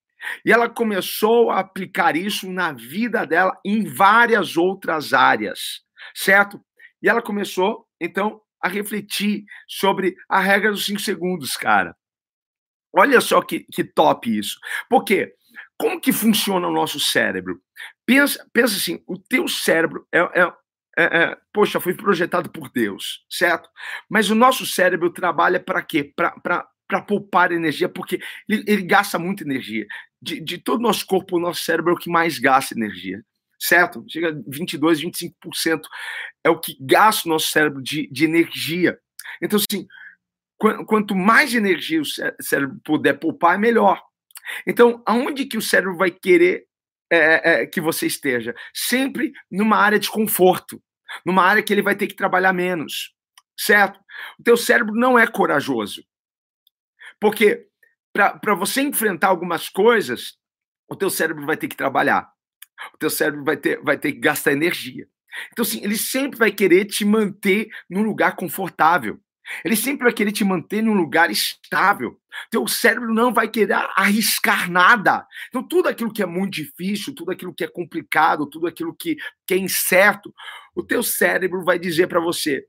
E 0.45 0.51
ela 0.51 0.69
começou 0.69 1.51
a 1.51 1.59
aplicar 1.59 2.15
isso 2.15 2.51
na 2.51 2.71
vida 2.71 3.25
dela 3.25 3.57
em 3.65 3.83
várias 3.83 4.57
outras 4.57 5.13
áreas, 5.13 5.81
certo? 6.15 6.59
E 7.01 7.09
ela 7.09 7.21
começou 7.21 7.87
então, 7.99 8.41
a 8.61 8.67
refletir 8.67 9.43
sobre 9.67 10.15
a 10.29 10.39
regra 10.39 10.71
dos 10.71 10.85
cinco 10.85 10.99
segundos, 10.99 11.55
cara. 11.55 11.95
Olha 12.93 13.21
só 13.21 13.41
que, 13.41 13.61
que 13.71 13.83
top 13.83 14.37
isso. 14.37 14.59
Por 14.89 15.03
quê? 15.03 15.33
Como 15.77 16.01
que 16.01 16.11
funciona 16.11 16.67
o 16.67 16.73
nosso 16.73 16.99
cérebro? 16.99 17.61
Pensa, 18.05 18.45
pensa 18.51 18.75
assim, 18.75 19.03
o 19.07 19.17
teu 19.17 19.47
cérebro 19.47 20.07
é, 20.11 20.19
é, 20.19 20.53
é, 20.97 21.03
é 21.23 21.37
poxa, 21.53 21.79
foi 21.79 21.93
projetado 21.93 22.49
por 22.49 22.69
Deus, 22.69 23.23
certo? 23.29 23.69
Mas 24.09 24.29
o 24.29 24.35
nosso 24.35 24.65
cérebro 24.65 25.11
trabalha 25.11 25.59
para 25.59 25.81
quê? 25.83 26.11
Para 26.15 27.01
poupar 27.07 27.51
energia, 27.51 27.87
porque 27.87 28.19
ele, 28.49 28.63
ele 28.67 28.81
gasta 28.83 29.19
muita 29.19 29.43
energia. 29.43 29.85
De, 30.21 30.39
de 30.39 30.57
todo 30.57 30.79
o 30.79 30.83
nosso 30.83 31.05
corpo, 31.05 31.37
o 31.37 31.39
nosso 31.39 31.63
cérebro 31.63 31.91
é 31.91 31.93
o 31.93 31.97
que 31.97 32.09
mais 32.09 32.39
gasta 32.39 32.73
energia 32.73 33.23
certo? 33.59 34.05
Chega 34.07 34.29
a 34.29 34.43
22, 34.47 35.01
25% 35.01 35.81
é 36.43 36.49
o 36.49 36.59
que 36.59 36.77
gasta 36.79 37.27
o 37.27 37.31
nosso 37.31 37.49
cérebro 37.49 37.81
de, 37.81 38.07
de 38.11 38.25
energia. 38.25 38.99
Então, 39.41 39.57
assim, 39.57 39.87
quanto 40.57 41.15
mais 41.15 41.53
energia 41.53 42.01
o 42.01 42.05
cérebro 42.41 42.79
puder 42.83 43.13
poupar, 43.13 43.55
é 43.55 43.57
melhor. 43.57 44.01
Então, 44.65 45.01
aonde 45.05 45.45
que 45.45 45.57
o 45.57 45.61
cérebro 45.61 45.97
vai 45.97 46.11
querer 46.11 46.65
é, 47.11 47.17
é, 47.17 47.63
é, 47.63 47.65
que 47.65 47.81
você 47.81 48.07
esteja? 48.07 48.55
Sempre 48.73 49.33
numa 49.51 49.77
área 49.77 49.99
de 49.99 50.09
conforto, 50.09 50.81
numa 51.25 51.43
área 51.43 51.63
que 51.63 51.73
ele 51.73 51.81
vai 51.81 51.95
ter 51.95 52.07
que 52.07 52.15
trabalhar 52.15 52.53
menos, 52.53 53.13
certo? 53.57 53.99
O 54.39 54.43
teu 54.43 54.57
cérebro 54.57 54.93
não 54.93 55.17
é 55.17 55.27
corajoso. 55.27 56.03
Porque 57.19 57.66
para 58.17 58.55
você 58.55 58.81
enfrentar 58.81 59.27
algumas 59.27 59.69
coisas, 59.69 60.37
o 60.89 60.95
teu 60.95 61.09
cérebro 61.09 61.45
vai 61.45 61.57
ter 61.57 61.67
que 61.67 61.75
trabalhar 61.75 62.31
o 62.93 62.97
teu 62.97 63.09
cérebro 63.09 63.43
vai 63.43 63.57
ter, 63.57 63.81
vai 63.81 63.97
ter 63.97 64.13
que 64.13 64.19
gastar 64.19 64.51
energia. 64.51 65.07
Então, 65.51 65.63
assim, 65.63 65.83
ele 65.83 65.97
sempre 65.97 66.37
vai 66.37 66.51
querer 66.51 66.85
te 66.85 67.05
manter 67.05 67.69
num 67.89 68.01
lugar 68.01 68.35
confortável. 68.35 69.19
Ele 69.63 69.77
sempre 69.77 70.03
vai 70.03 70.13
querer 70.13 70.31
te 70.31 70.43
manter 70.43 70.81
num 70.81 70.93
lugar 70.93 71.31
estável. 71.31 72.19
Teu 72.49 72.67
cérebro 72.67 73.13
não 73.13 73.33
vai 73.33 73.47
querer 73.47 73.73
arriscar 73.95 74.69
nada. 74.69 75.25
Então, 75.47 75.63
tudo 75.65 75.87
aquilo 75.87 76.11
que 76.11 76.21
é 76.21 76.25
muito 76.25 76.55
difícil, 76.55 77.15
tudo 77.15 77.31
aquilo 77.31 77.53
que 77.53 77.63
é 77.63 77.67
complicado, 77.67 78.49
tudo 78.49 78.67
aquilo 78.67 78.93
que, 78.93 79.15
que 79.45 79.53
é 79.53 79.57
incerto, 79.57 80.33
o 80.75 80.83
teu 80.83 81.01
cérebro 81.01 81.63
vai 81.63 81.79
dizer 81.79 82.07
para 82.07 82.19
você: 82.19 82.65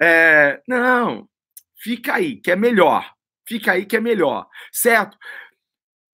é, 0.00 0.62
não, 0.66 1.28
fica 1.76 2.14
aí, 2.14 2.36
que 2.36 2.50
é 2.50 2.56
melhor. 2.56 3.12
Fica 3.46 3.72
aí 3.72 3.84
que 3.84 3.96
é 3.96 4.00
melhor, 4.00 4.46
certo? 4.72 5.18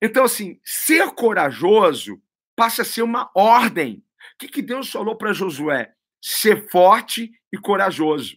Então, 0.02 0.24
assim, 0.24 0.58
ser 0.64 1.10
corajoso 1.10 2.20
passa 2.56 2.82
a 2.82 2.84
ser 2.84 3.02
uma 3.02 3.30
ordem. 3.34 4.02
O 4.34 4.38
que, 4.38 4.48
que 4.48 4.62
Deus 4.62 4.90
falou 4.90 5.16
para 5.16 5.32
Josué? 5.32 5.92
Ser 6.22 6.68
forte 6.70 7.30
e 7.52 7.58
corajoso. 7.58 8.36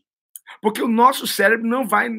Porque 0.62 0.82
o 0.82 0.88
nosso 0.88 1.26
cérebro 1.26 1.68
não 1.68 1.88
vai 1.88 2.10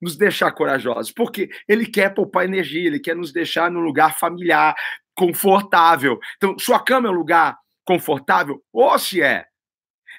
nos 0.00 0.16
deixar 0.16 0.52
corajosos, 0.52 1.12
porque 1.12 1.48
ele 1.68 1.86
quer 1.86 2.12
poupar 2.14 2.44
energia, 2.44 2.86
ele 2.86 3.00
quer 3.00 3.16
nos 3.16 3.32
deixar 3.32 3.70
num 3.70 3.80
lugar 3.80 4.18
familiar, 4.18 4.74
confortável. 5.14 6.18
Então, 6.36 6.58
sua 6.58 6.80
cama 6.80 7.08
é 7.08 7.10
um 7.10 7.14
lugar 7.14 7.58
confortável? 7.84 8.62
Ou 8.72 8.98
se 8.98 9.22
é. 9.22 9.46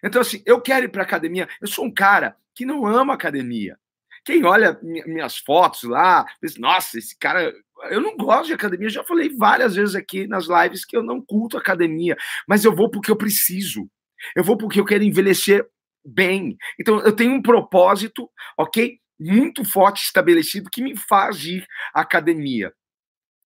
Então, 0.03 0.21
assim, 0.21 0.41
eu 0.45 0.59
quero 0.59 0.85
ir 0.85 0.89
para 0.89 1.03
academia. 1.03 1.47
Eu 1.61 1.67
sou 1.67 1.85
um 1.85 1.93
cara 1.93 2.35
que 2.55 2.65
não 2.65 2.85
ama 2.85 3.13
academia. 3.13 3.77
Quem 4.25 4.45
olha 4.45 4.79
minhas 4.81 5.37
fotos 5.37 5.83
lá, 5.83 6.25
diz, 6.41 6.57
nossa, 6.57 6.97
esse 6.97 7.17
cara. 7.17 7.53
Eu 7.89 7.99
não 7.99 8.15
gosto 8.15 8.47
de 8.47 8.53
academia, 8.53 8.89
já 8.89 9.03
falei 9.03 9.35
várias 9.35 9.75
vezes 9.75 9.93
aqui 9.95 10.25
nas 10.25 10.45
lives 10.47 10.85
que 10.85 10.95
eu 10.95 11.03
não 11.03 11.21
culto 11.21 11.57
academia, 11.57 12.15
mas 12.47 12.63
eu 12.63 12.73
vou 12.73 12.89
porque 12.89 13.11
eu 13.11 13.15
preciso. 13.17 13.89
Eu 14.35 14.43
vou 14.43 14.57
porque 14.57 14.79
eu 14.79 14.85
quero 14.85 15.03
envelhecer 15.03 15.67
bem. 16.05 16.55
Então, 16.79 17.01
eu 17.01 17.13
tenho 17.13 17.33
um 17.33 17.41
propósito, 17.41 18.29
ok? 18.57 18.97
Muito 19.19 19.65
forte 19.65 20.03
estabelecido 20.03 20.69
que 20.69 20.81
me 20.81 20.95
faz 20.95 21.43
ir 21.43 21.65
à 21.93 22.01
academia 22.01 22.73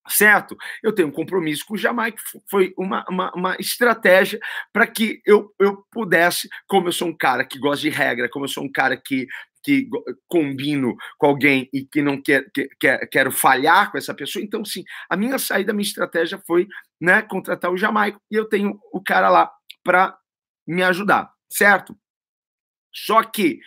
certo? 0.10 0.56
Eu 0.82 0.94
tenho 0.94 1.08
um 1.08 1.12
compromisso 1.12 1.66
com 1.66 1.74
o 1.74 1.78
Jamaica, 1.78 2.22
foi 2.50 2.74
uma, 2.78 3.06
uma, 3.10 3.32
uma 3.34 3.56
estratégia 3.60 4.40
para 4.72 4.88
que 4.88 5.22
eu, 5.26 5.54
eu 5.60 5.84
pudesse, 5.92 6.48
como 6.68 6.88
eu 6.88 6.92
sou 6.92 7.10
um 7.10 7.18
cara 7.18 7.46
que 7.46 7.60
gosta 7.60 7.82
de 7.82 7.90
regra, 7.90 8.30
como 8.30 8.46
eu 8.46 8.50
sou 8.50 8.64
um 8.64 8.72
cara 8.72 8.98
que 8.98 9.28
que 9.64 9.90
combino 10.28 10.96
com 11.18 11.28
alguém 11.28 11.70
e 11.74 11.86
que 11.86 12.02
não 12.02 12.22
quer, 12.22 12.50
que, 12.52 12.70
quer, 12.80 13.08
quero 13.08 13.32
falhar 13.32 13.92
com 13.92 13.98
essa 13.98 14.14
pessoa. 14.14 14.44
Então, 14.44 14.64
sim, 14.64 14.84
a 15.10 15.18
minha 15.18 15.38
saída, 15.38 15.72
a 15.72 15.76
minha 15.76 15.88
estratégia 15.88 16.42
foi 16.46 16.68
né, 17.00 17.22
contratar 17.22 17.72
o 17.72 17.78
Jamaico 17.78 18.22
e 18.32 18.36
eu 18.36 18.46
tenho 18.46 18.80
o 18.92 19.02
cara 19.02 19.30
lá 19.30 19.52
para 19.84 20.18
me 20.66 20.84
ajudar, 20.84 21.32
certo? 21.50 21.98
Só 22.94 23.24
que 23.24 23.60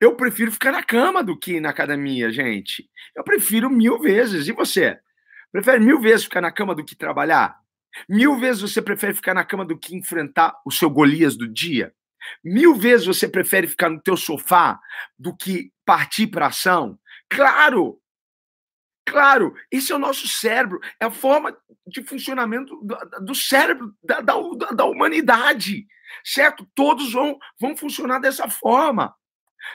eu 0.00 0.16
prefiro 0.16 0.52
ficar 0.52 0.72
na 0.72 0.82
cama 0.82 1.22
do 1.22 1.38
que 1.38 1.60
na 1.60 1.70
academia, 1.70 2.30
gente. 2.30 2.88
Eu 3.14 3.24
prefiro 3.24 3.68
mil 3.68 3.98
vezes. 3.98 4.46
E 4.46 4.52
você? 4.52 4.98
Prefere 5.50 5.80
mil 5.80 6.00
vezes 6.00 6.24
ficar 6.24 6.40
na 6.40 6.52
cama 6.52 6.74
do 6.74 6.84
que 6.84 6.94
trabalhar? 6.94 7.58
Mil 8.08 8.38
vezes 8.38 8.62
você 8.62 8.80
prefere 8.80 9.14
ficar 9.14 9.34
na 9.34 9.44
cama 9.44 9.64
do 9.64 9.78
que 9.78 9.96
enfrentar 9.96 10.54
o 10.64 10.70
seu 10.70 10.88
Golias 10.88 11.36
do 11.36 11.48
dia? 11.48 11.92
Mil 12.42 12.74
vezes 12.74 13.06
você 13.06 13.28
prefere 13.28 13.66
ficar 13.66 13.88
no 13.88 14.00
teu 14.00 14.16
sofá 14.16 14.78
do 15.18 15.36
que 15.36 15.72
partir 15.84 16.26
para 16.26 16.46
ação? 16.46 16.98
Claro! 17.28 18.00
Claro, 19.08 19.54
esse 19.70 19.90
é 19.90 19.96
o 19.96 19.98
nosso 19.98 20.28
cérebro, 20.28 20.78
é 21.00 21.06
a 21.06 21.10
forma 21.10 21.56
de 21.86 22.02
funcionamento 22.02 22.78
do, 23.22 23.34
cérebro 23.34 23.94
da, 24.04 24.20
da, 24.20 24.34
da, 24.74 24.84
humanidade, 24.84 25.86
certo? 26.22 26.68
Todos 26.74 27.10
vão, 27.12 27.38
vão 27.58 27.74
funcionar 27.74 28.18
dessa 28.18 28.50
forma. 28.50 29.14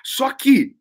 Só 0.03 0.31
que, 0.31 0.75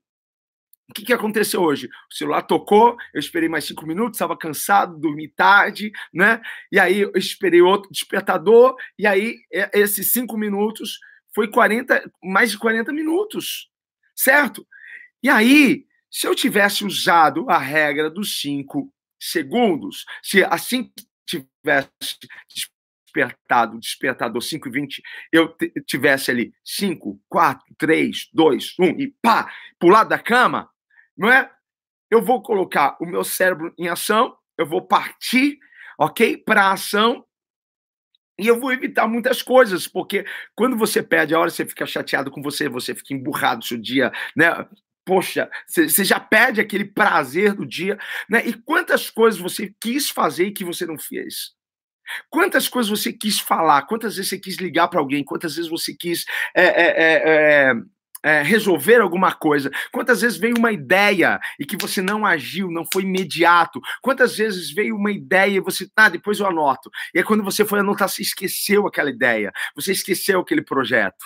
o 0.90 0.92
que, 0.92 1.06
que 1.06 1.12
aconteceu 1.14 1.62
hoje? 1.62 1.88
O 2.10 2.14
celular 2.14 2.42
tocou, 2.42 2.94
eu 3.14 3.20
esperei 3.20 3.48
mais 3.48 3.64
cinco 3.64 3.86
minutos, 3.86 4.16
estava 4.16 4.36
cansado, 4.36 4.98
dormi 4.98 5.28
tarde, 5.28 5.90
né? 6.12 6.42
E 6.70 6.78
aí 6.78 7.00
eu 7.00 7.12
esperei 7.14 7.62
outro 7.62 7.90
despertador, 7.90 8.76
e 8.98 9.06
aí 9.06 9.38
esses 9.72 10.12
cinco 10.12 10.36
minutos 10.36 10.98
foi 11.34 11.50
40, 11.50 12.10
mais 12.22 12.50
de 12.50 12.58
40 12.58 12.92
minutos, 12.92 13.70
certo? 14.14 14.66
E 15.22 15.28
aí, 15.28 15.86
se 16.10 16.26
eu 16.26 16.34
tivesse 16.34 16.84
usado 16.84 17.48
a 17.48 17.58
regra 17.58 18.10
dos 18.10 18.40
5 18.40 18.92
segundos, 19.20 20.04
se 20.22 20.44
assim 20.44 20.84
que 20.84 21.06
tivesse 21.26 22.18
despertado, 23.12 23.78
despertador 23.78 24.42
5 24.42 24.68
e 24.68 24.70
20, 24.70 25.02
eu 25.30 25.56
tivesse 25.86 26.30
ali 26.30 26.52
5, 26.64 27.20
4, 27.28 27.64
3, 27.78 28.28
2, 28.32 28.74
1 28.78 28.84
e 29.00 29.14
pá, 29.22 29.52
pular 29.78 30.04
da 30.04 30.18
cama, 30.18 30.68
não 31.16 31.30
é? 31.30 31.50
Eu 32.10 32.22
vou 32.22 32.42
colocar 32.42 32.96
o 33.00 33.06
meu 33.06 33.24
cérebro 33.24 33.72
em 33.78 33.88
ação, 33.88 34.36
eu 34.58 34.66
vou 34.66 34.82
partir, 34.82 35.58
ok, 35.98 36.36
para 36.36 36.72
ação 36.72 37.24
e 38.38 38.46
eu 38.46 38.58
vou 38.58 38.72
evitar 38.72 39.06
muitas 39.06 39.42
coisas, 39.42 39.86
porque 39.86 40.24
quando 40.54 40.76
você 40.76 41.02
perde 41.02 41.34
a 41.34 41.38
hora, 41.38 41.50
você 41.50 41.66
fica 41.66 41.86
chateado 41.86 42.30
com 42.30 42.42
você, 42.42 42.68
você 42.68 42.94
fica 42.94 43.14
emburrado 43.14 43.64
seu 43.64 43.78
dia, 43.78 44.10
né? 44.36 44.66
Poxa, 45.04 45.50
você 45.66 46.04
já 46.04 46.20
perde 46.20 46.60
aquele 46.60 46.84
prazer 46.84 47.54
do 47.54 47.66
dia, 47.66 47.98
né? 48.28 48.46
E 48.46 48.52
quantas 48.52 49.10
coisas 49.10 49.40
você 49.40 49.74
quis 49.80 50.10
fazer 50.10 50.46
e 50.46 50.52
que 50.52 50.64
você 50.64 50.86
não 50.86 50.96
fez? 50.98 51.52
Quantas 52.30 52.68
coisas 52.68 52.90
você 52.90 53.12
quis 53.12 53.38
falar? 53.40 53.82
Quantas 53.82 54.16
vezes 54.16 54.30
você 54.30 54.38
quis 54.38 54.56
ligar 54.56 54.88
para 54.88 55.00
alguém? 55.00 55.24
Quantas 55.24 55.56
vezes 55.56 55.70
você 55.70 55.94
quis 55.94 56.24
é, 56.54 56.64
é, 56.64 57.02
é, 57.04 57.74
é, 58.22 58.42
resolver 58.42 59.00
alguma 59.00 59.32
coisa? 59.32 59.70
Quantas 59.90 60.20
vezes 60.20 60.38
veio 60.38 60.56
uma 60.56 60.72
ideia 60.72 61.40
e 61.58 61.64
que 61.64 61.76
você 61.76 62.00
não 62.00 62.24
agiu, 62.24 62.70
não 62.70 62.84
foi 62.92 63.02
imediato? 63.02 63.80
Quantas 64.00 64.36
vezes 64.36 64.70
veio 64.72 64.96
uma 64.96 65.10
ideia 65.10 65.56
e 65.56 65.60
você, 65.60 65.88
ah, 65.96 66.08
depois 66.08 66.38
eu 66.38 66.46
anoto. 66.46 66.90
E 67.14 67.18
aí 67.18 67.24
quando 67.24 67.42
você 67.42 67.64
foi 67.64 67.80
anotar, 67.80 68.08
você 68.08 68.22
esqueceu 68.22 68.86
aquela 68.86 69.10
ideia, 69.10 69.52
você 69.74 69.92
esqueceu 69.92 70.40
aquele 70.40 70.62
projeto. 70.62 71.24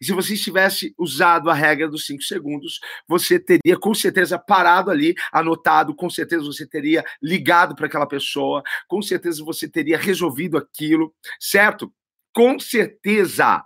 E 0.00 0.04
se 0.04 0.12
você 0.12 0.36
tivesse 0.36 0.94
usado 0.98 1.50
a 1.50 1.54
regra 1.54 1.88
dos 1.88 2.06
cinco 2.06 2.22
segundos, 2.22 2.80
você 3.06 3.38
teria 3.38 3.78
com 3.78 3.94
certeza 3.94 4.38
parado 4.38 4.90
ali, 4.90 5.14
anotado, 5.32 5.94
com 5.94 6.10
certeza 6.10 6.44
você 6.44 6.66
teria 6.66 7.04
ligado 7.22 7.74
para 7.74 7.86
aquela 7.86 8.06
pessoa, 8.06 8.62
com 8.86 9.00
certeza 9.00 9.44
você 9.44 9.68
teria 9.68 9.96
resolvido 9.96 10.58
aquilo, 10.58 11.14
certo? 11.40 11.92
Com 12.34 12.58
certeza. 12.58 13.64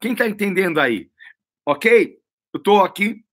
Quem 0.00 0.12
está 0.12 0.28
entendendo 0.28 0.80
aí? 0.80 1.08
Ok? 1.66 2.18
Eu 2.54 2.58
estou 2.58 2.84
aqui 2.84 3.24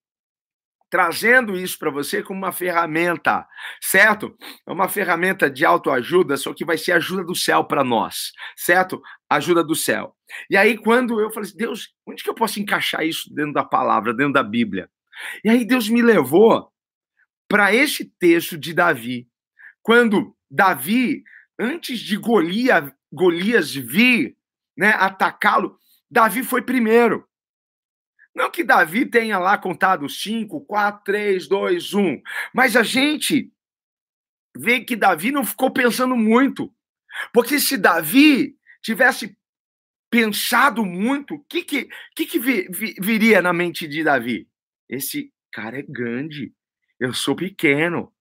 trazendo 0.90 1.56
isso 1.56 1.78
para 1.78 1.90
você 1.90 2.22
como 2.22 2.38
uma 2.40 2.52
ferramenta, 2.52 3.46
certo? 3.80 4.36
É 4.66 4.72
uma 4.72 4.88
ferramenta 4.88 5.48
de 5.48 5.64
autoajuda, 5.64 6.36
só 6.36 6.52
que 6.52 6.66
vai 6.66 6.76
ser 6.76 6.92
ajuda 6.92 7.24
do 7.24 7.34
céu 7.34 7.64
para 7.64 7.82
nós, 7.82 8.32
certo? 8.56 9.00
Ajuda 9.30 9.64
do 9.64 9.74
céu. 9.74 10.14
E 10.50 10.56
aí, 10.56 10.76
quando 10.76 11.18
eu 11.18 11.30
falei 11.30 11.48
assim, 11.48 11.56
Deus, 11.56 11.94
onde 12.04 12.22
que 12.22 12.28
eu 12.28 12.34
posso 12.34 12.60
encaixar 12.60 13.06
isso 13.06 13.32
dentro 13.32 13.54
da 13.54 13.64
palavra, 13.64 14.12
dentro 14.12 14.34
da 14.34 14.42
Bíblia? 14.42 14.90
E 15.42 15.48
aí, 15.48 15.64
Deus 15.64 15.88
me 15.88 16.02
levou 16.02 16.70
para 17.48 17.72
esse 17.74 18.04
texto 18.18 18.58
de 18.58 18.74
Davi, 18.74 19.28
quando 19.82 20.36
Davi, 20.50 21.22
antes 21.58 22.00
de 22.00 22.16
Golias, 22.16 22.92
Golias 23.10 23.72
vir 23.72 24.36
né, 24.76 24.90
atacá-lo, 24.90 25.78
Davi 26.10 26.42
foi 26.42 26.60
primeiro. 26.60 27.26
Não 28.34 28.50
que 28.50 28.64
Davi 28.64 29.06
tenha 29.06 29.38
lá 29.38 29.58
contado 29.58 30.08
5, 30.08 30.60
4, 30.62 31.04
3, 31.04 31.48
2, 31.48 31.94
1, 31.94 32.22
mas 32.54 32.76
a 32.76 32.82
gente 32.82 33.52
vê 34.56 34.80
que 34.80 34.96
Davi 34.96 35.30
não 35.30 35.44
ficou 35.44 35.70
pensando 35.70 36.16
muito. 36.16 36.72
Porque 37.32 37.58
se 37.58 37.76
Davi 37.76 38.56
tivesse 38.82 39.36
pensado 40.10 40.84
muito, 40.84 41.34
o 41.34 41.44
que, 41.44 41.62
que, 41.62 41.88
que, 42.14 42.26
que 42.26 42.38
vi, 42.38 42.68
vi, 42.70 42.94
viria 43.00 43.42
na 43.42 43.52
mente 43.52 43.86
de 43.86 44.02
Davi? 44.02 44.48
Esse 44.88 45.32
cara 45.50 45.78
é 45.78 45.82
grande, 45.82 46.52
eu 46.98 47.12
sou 47.12 47.36
pequeno. 47.36 48.12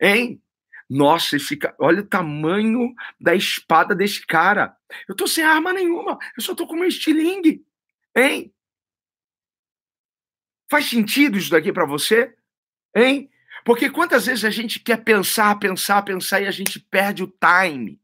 Hein? 0.00 0.42
Nossa, 0.88 1.36
esse 1.36 1.56
cara, 1.56 1.74
olha 1.78 2.00
o 2.00 2.06
tamanho 2.06 2.92
da 3.20 3.34
espada 3.34 3.94
desse 3.94 4.26
cara. 4.26 4.74
Eu 5.08 5.14
tô 5.14 5.26
sem 5.26 5.44
arma 5.44 5.72
nenhuma, 5.72 6.18
eu 6.36 6.42
só 6.42 6.54
tô 6.54 6.66
com 6.66 6.74
meu 6.74 6.88
estilingue. 6.88 7.64
Hein? 8.16 8.52
Faz 10.70 10.88
sentido 10.88 11.36
isso 11.36 11.50
daqui 11.50 11.72
para 11.72 11.84
você? 11.84 12.32
Hein? 12.94 13.28
Porque 13.64 13.90
quantas 13.90 14.26
vezes 14.26 14.44
a 14.44 14.50
gente 14.50 14.78
quer 14.78 15.02
pensar, 15.02 15.58
pensar, 15.58 16.02
pensar 16.02 16.40
e 16.40 16.46
a 16.46 16.50
gente 16.50 16.78
perde 16.78 17.22
o 17.22 17.26
time. 17.26 18.00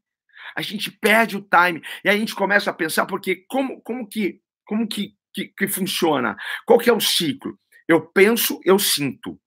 A 0.55 0.61
gente 0.61 0.91
perde 0.91 1.37
o 1.37 1.41
time 1.41 1.81
e 2.03 2.09
a 2.09 2.17
gente 2.17 2.35
começa 2.35 2.69
a 2.69 2.73
pensar 2.73 3.05
porque 3.05 3.37
como 3.47 3.81
como 3.81 4.07
que 4.07 4.41
como 4.65 4.87
que, 4.87 5.13
que, 5.33 5.45
que 5.45 5.67
funciona? 5.67 6.35
Qual 6.65 6.77
que 6.77 6.89
é 6.89 6.93
o 6.93 6.99
ciclo? 6.99 7.57
Eu 7.87 8.01
penso, 8.01 8.59
eu 8.65 8.77
sinto. 8.77 9.39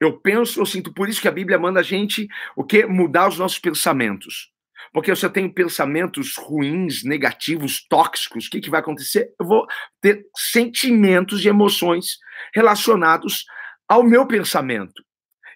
Eu 0.00 0.18
penso, 0.20 0.60
eu 0.60 0.66
sinto. 0.66 0.92
Por 0.92 1.08
isso 1.08 1.20
que 1.20 1.28
a 1.28 1.32
Bíblia 1.32 1.58
manda 1.58 1.80
a 1.80 1.84
gente 1.84 2.26
o 2.56 2.64
que 2.64 2.84
mudar 2.84 3.28
os 3.28 3.38
nossos 3.38 3.58
pensamentos. 3.58 4.52
Porque 4.92 5.14
se 5.14 5.24
eu 5.24 5.30
tenho 5.30 5.52
pensamentos 5.52 6.36
ruins, 6.36 7.04
negativos, 7.04 7.86
tóxicos, 7.88 8.46
o 8.46 8.50
que, 8.50 8.60
que 8.60 8.70
vai 8.70 8.80
acontecer? 8.80 9.34
Eu 9.38 9.46
vou 9.46 9.66
ter 10.00 10.26
sentimentos 10.36 11.44
e 11.44 11.48
emoções 11.48 12.18
relacionados 12.54 13.44
ao 13.88 14.02
meu 14.02 14.26
pensamento. 14.26 15.04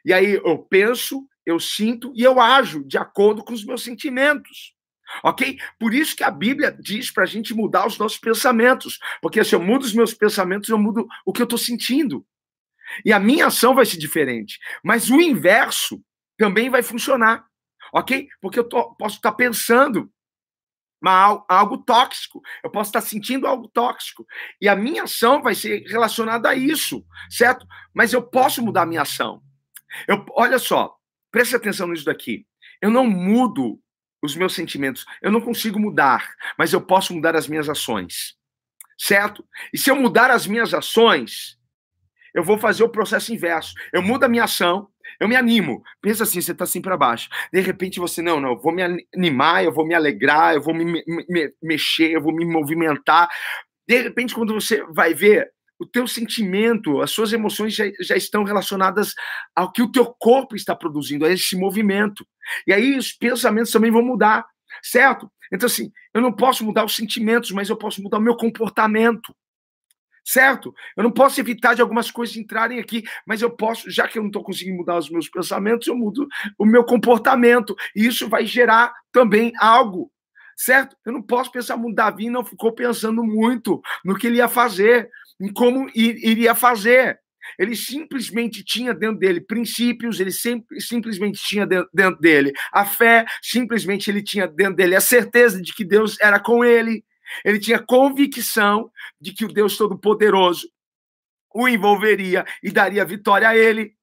E 0.05 0.13
aí 0.13 0.35
eu 0.35 0.59
penso, 0.59 1.27
eu 1.47 1.61
sinto 1.61 2.13
e 2.15 2.23
eu 2.23 2.41
ajo 2.41 2.85
de 2.85 2.99
acordo 2.99 3.45
com 3.45 3.53
os 3.53 3.65
meus 3.65 3.83
sentimentos. 3.83 4.75
Ok? 5.23 5.59
Por 5.79 5.93
isso 5.93 6.17
que 6.17 6.25
a 6.25 6.31
Bíblia 6.31 6.75
diz 6.79 7.11
para 7.11 7.25
a 7.25 7.27
gente 7.27 7.53
mudar 7.53 7.87
os 7.87 7.99
nossos 7.99 8.19
pensamentos. 8.19 8.99
Porque 9.21 9.45
se 9.45 9.55
eu 9.55 9.61
mudo 9.61 9.83
os 9.83 9.93
meus 9.93 10.15
pensamentos, 10.15 10.69
eu 10.69 10.79
mudo 10.79 11.07
o 11.25 11.33
que 11.33 11.43
eu 11.43 11.45
estou 11.45 11.59
sentindo. 11.59 12.25
E 13.05 13.13
a 13.13 13.19
minha 13.19 13.47
ação 13.47 13.75
vai 13.75 13.85
ser 13.85 13.99
diferente. 13.99 14.59
Mas 14.83 15.11
o 15.11 15.21
inverso 15.21 16.03
também 16.39 16.71
vai 16.71 16.83
funcionar 16.83 17.45
ok? 17.93 18.29
Porque 18.41 18.59
eu 18.59 18.65
tô, 18.65 18.95
posso 18.95 19.17
estar 19.17 19.33
pensando 19.33 20.11
uma, 21.01 21.45
algo 21.49 21.79
tóxico, 21.79 22.41
eu 22.63 22.71
posso 22.71 22.89
estar 22.89 23.01
sentindo 23.01 23.47
algo 23.47 23.69
tóxico, 23.69 24.25
e 24.61 24.69
a 24.69 24.77
minha 24.77 25.03
ação 25.03 25.43
vai 25.43 25.55
ser 25.55 25.83
relacionada 25.89 26.49
a 26.49 26.55
isso, 26.55 27.05
certo? 27.29 27.67
Mas 27.93 28.13
eu 28.13 28.23
posso 28.23 28.63
mudar 28.63 28.83
a 28.83 28.87
minha 28.87 29.03
ação. 29.03 29.43
Eu, 30.07 30.25
olha 30.31 30.59
só, 30.59 30.97
preste 31.31 31.57
atenção 31.57 31.89
nisso 31.89 32.05
daqui. 32.05 32.47
Eu 32.81 32.91
não 32.91 33.05
mudo 33.07 33.81
os 34.23 34.37
meus 34.37 34.55
sentimentos, 34.55 35.05
eu 35.21 35.33
não 35.33 35.41
consigo 35.41 35.81
mudar, 35.81 36.35
mas 36.57 36.73
eu 36.73 36.81
posso 36.81 37.13
mudar 37.13 37.35
as 37.35 37.49
minhas 37.49 37.69
ações, 37.69 38.37
certo? 38.97 39.45
E 39.73 39.79
se 39.79 39.91
eu 39.91 39.97
mudar 39.97 40.31
as 40.31 40.47
minhas 40.47 40.73
ações, 40.73 41.59
eu 42.33 42.45
vou 42.45 42.57
fazer 42.57 42.85
o 42.85 42.89
processo 42.89 43.35
inverso. 43.35 43.75
Eu 43.93 44.01
mudo 44.01 44.23
a 44.23 44.29
minha 44.29 44.45
ação, 44.45 44.89
eu 45.23 45.29
me 45.29 45.37
animo. 45.37 45.85
Pensa 46.01 46.25
assim, 46.25 46.41
você 46.41 46.51
está 46.51 46.65
assim 46.65 46.83
para 46.83 46.97
baixo. 46.97 47.29
De 47.53 47.61
repente 47.61 48.01
você, 48.01 48.21
não, 48.21 48.41
não, 48.41 48.51
eu 48.51 48.61
vou 48.61 48.73
me 48.73 48.83
animar, 48.83 49.65
eu 49.65 49.73
vou 49.73 49.87
me 49.87 49.95
alegrar, 49.95 50.55
eu 50.55 50.61
vou 50.61 50.75
me, 50.75 50.85
me, 50.85 51.05
me 51.07 51.55
mexer, 51.63 52.11
eu 52.11 52.21
vou 52.21 52.35
me 52.35 52.45
movimentar. 52.45 53.31
De 53.89 54.03
repente, 54.03 54.35
quando 54.35 54.53
você 54.53 54.85
vai 54.87 55.15
ver, 55.15 55.49
o 55.79 55.87
teu 55.87 56.09
sentimento, 56.09 57.01
as 57.01 57.13
suas 57.13 57.33
emoções 57.33 57.73
já, 57.73 57.85
já 58.01 58.17
estão 58.17 58.43
relacionadas 58.43 59.15
ao 59.55 59.71
que 59.71 59.81
o 59.81 59.93
teu 59.93 60.07
corpo 60.07 60.57
está 60.57 60.75
produzindo, 60.75 61.25
a 61.25 61.31
esse 61.31 61.57
movimento. 61.57 62.27
E 62.67 62.73
aí 62.73 62.99
os 62.99 63.13
pensamentos 63.13 63.71
também 63.71 63.93
vão 63.93 64.03
mudar, 64.03 64.45
certo? 64.83 65.31
Então, 65.53 65.69
assim, 65.69 65.93
eu 66.13 66.21
não 66.21 66.33
posso 66.33 66.65
mudar 66.65 66.85
os 66.85 66.97
sentimentos, 66.97 67.53
mas 67.53 67.69
eu 67.69 67.77
posso 67.77 68.03
mudar 68.03 68.19
o 68.19 68.23
meu 68.23 68.35
comportamento 68.35 69.33
certo? 70.25 70.75
Eu 70.97 71.03
não 71.03 71.11
posso 71.11 71.41
evitar 71.41 71.75
de 71.75 71.83
algumas 71.83 72.11
coisas 72.11 72.37
entrarem 72.37 72.79
aqui, 72.79 73.03
mas 73.27 73.43
eu 73.43 73.51
posso, 73.51 73.91
já 73.91 74.07
que 74.07 74.19
eu 74.19 74.23
não 74.23 74.29
estou 74.29 74.43
conseguindo 74.43 74.79
mudar 74.79 74.99
os 74.99 75.11
meus 75.11 75.29
pensamentos, 75.29 75.87
eu 75.87 75.97
mudo 75.97 76.27
o 76.59 76.65
meu 76.65 76.85
comportamento. 76.85 77.75
E 77.95 78.07
isso 78.07 78.29
vai 78.29 78.47
gerar 78.47 78.93
também 79.11 79.53
algo, 79.59 80.11
certo? 80.57 80.97
Eu 81.05 81.13
não 81.13 81.23
posso 81.23 81.51
pensar 81.51 81.77
muito. 81.77 81.97
Davi 81.97 82.31
não 82.31 82.45
ficou 82.45 82.73
pensando 82.73 83.23
muito 83.25 83.81
no 84.05 84.17
que 84.17 84.27
ele 84.27 84.37
ia 84.37 84.49
fazer, 84.49 85.09
em 85.41 85.53
como 85.53 85.91
iria 85.95 86.55
fazer. 86.55 87.21
Ele 87.59 87.75
simplesmente 87.75 88.65
tinha 88.65 88.95
dentro 88.95 89.19
dele 89.19 89.41
princípios, 89.41 90.21
ele 90.21 90.31
sempre, 90.31 90.81
simplesmente 90.81 91.43
tinha 91.43 91.67
dentro 91.67 92.21
dele 92.21 92.53
a 92.73 92.85
fé, 92.85 93.27
simplesmente 93.43 94.09
ele 94.09 94.23
tinha 94.23 94.47
dentro 94.47 94.77
dele 94.77 94.95
a 94.95 95.01
certeza 95.01 95.61
de 95.61 95.75
que 95.75 95.85
Deus 95.85 96.17
era 96.21 96.39
com 96.39 96.65
ele, 96.65 97.05
ele 97.45 97.59
tinha 97.59 97.79
convicção 97.79 98.91
de 99.21 99.33
que 99.33 99.45
o 99.45 99.53
Deus 99.53 99.77
Todo-Poderoso 99.77 100.69
o 101.55 101.69
envolveria 101.69 102.45
e 102.63 102.71
daria 102.71 103.05
vitória 103.05 103.49
a 103.49 103.57
ele. 103.57 103.95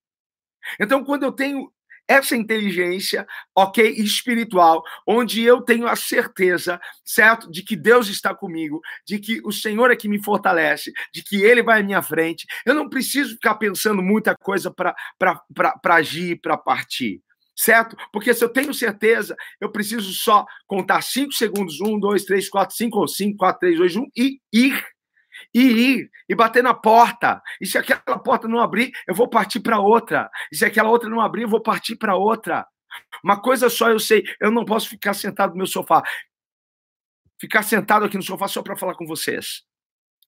Então, 0.79 1.03
quando 1.03 1.23
eu 1.23 1.31
tenho 1.31 1.71
essa 2.07 2.35
inteligência, 2.35 3.27
ok, 3.55 3.87
espiritual, 3.87 4.83
onde 5.07 5.43
eu 5.43 5.61
tenho 5.61 5.87
a 5.87 5.95
certeza, 5.95 6.79
certo, 7.05 7.51
de 7.51 7.61
que 7.61 7.75
Deus 7.75 8.07
está 8.07 8.33
comigo, 8.33 8.81
de 9.05 9.19
que 9.19 9.39
o 9.45 9.51
Senhor 9.51 9.91
é 9.91 9.95
que 9.95 10.09
me 10.09 10.23
fortalece, 10.23 10.91
de 11.13 11.23
que 11.23 11.43
Ele 11.43 11.61
vai 11.61 11.81
à 11.81 11.83
minha 11.83 12.01
frente, 12.01 12.47
eu 12.65 12.73
não 12.73 12.89
preciso 12.89 13.35
ficar 13.35 13.55
pensando 13.55 14.01
muita 14.01 14.35
coisa 14.35 14.73
para 14.73 14.95
agir, 15.85 16.39
para 16.41 16.57
partir 16.57 17.21
certo? 17.59 17.97
Porque 18.11 18.33
se 18.33 18.43
eu 18.43 18.47
tenho 18.47 18.73
certeza, 18.73 19.35
eu 19.59 19.69
preciso 19.69 20.13
só 20.13 20.45
contar 20.65 21.01
cinco 21.01 21.33
segundos, 21.33 21.81
um, 21.81 21.99
dois, 21.99 22.23
três, 22.23 22.49
quatro, 22.49 22.73
cinco 22.73 22.99
ou 22.99 23.07
cinco, 23.07 23.37
quatro, 23.37 23.59
três, 23.59 23.77
dois, 23.77 23.95
um, 23.97 24.07
e 24.15 24.39
ir. 24.53 24.81
E 25.53 25.59
ir, 25.59 26.11
e 26.27 26.35
bater 26.35 26.63
na 26.63 26.73
porta. 26.73 27.41
E 27.59 27.65
se 27.65 27.77
aquela 27.77 28.19
porta 28.19 28.47
não 28.47 28.59
abrir, 28.59 28.91
eu 29.07 29.13
vou 29.13 29.29
partir 29.29 29.59
para 29.59 29.79
outra. 29.79 30.29
E 30.51 30.55
se 30.55 30.65
aquela 30.65 30.89
outra 30.89 31.09
não 31.09 31.19
abrir, 31.19 31.43
eu 31.43 31.49
vou 31.49 31.61
partir 31.61 31.95
para 31.97 32.15
outra. 32.15 32.65
Uma 33.23 33.41
coisa 33.41 33.69
só 33.69 33.89
eu 33.89 33.99
sei, 33.99 34.23
eu 34.39 34.51
não 34.51 34.63
posso 34.63 34.89
ficar 34.89 35.13
sentado 35.13 35.51
no 35.51 35.57
meu 35.57 35.67
sofá. 35.67 36.01
Ficar 37.39 37.63
sentado 37.63 38.05
aqui 38.05 38.15
no 38.15 38.23
sofá 38.23 38.47
só 38.47 38.61
para 38.61 38.77
falar 38.77 38.95
com 38.95 39.05
vocês. 39.05 39.63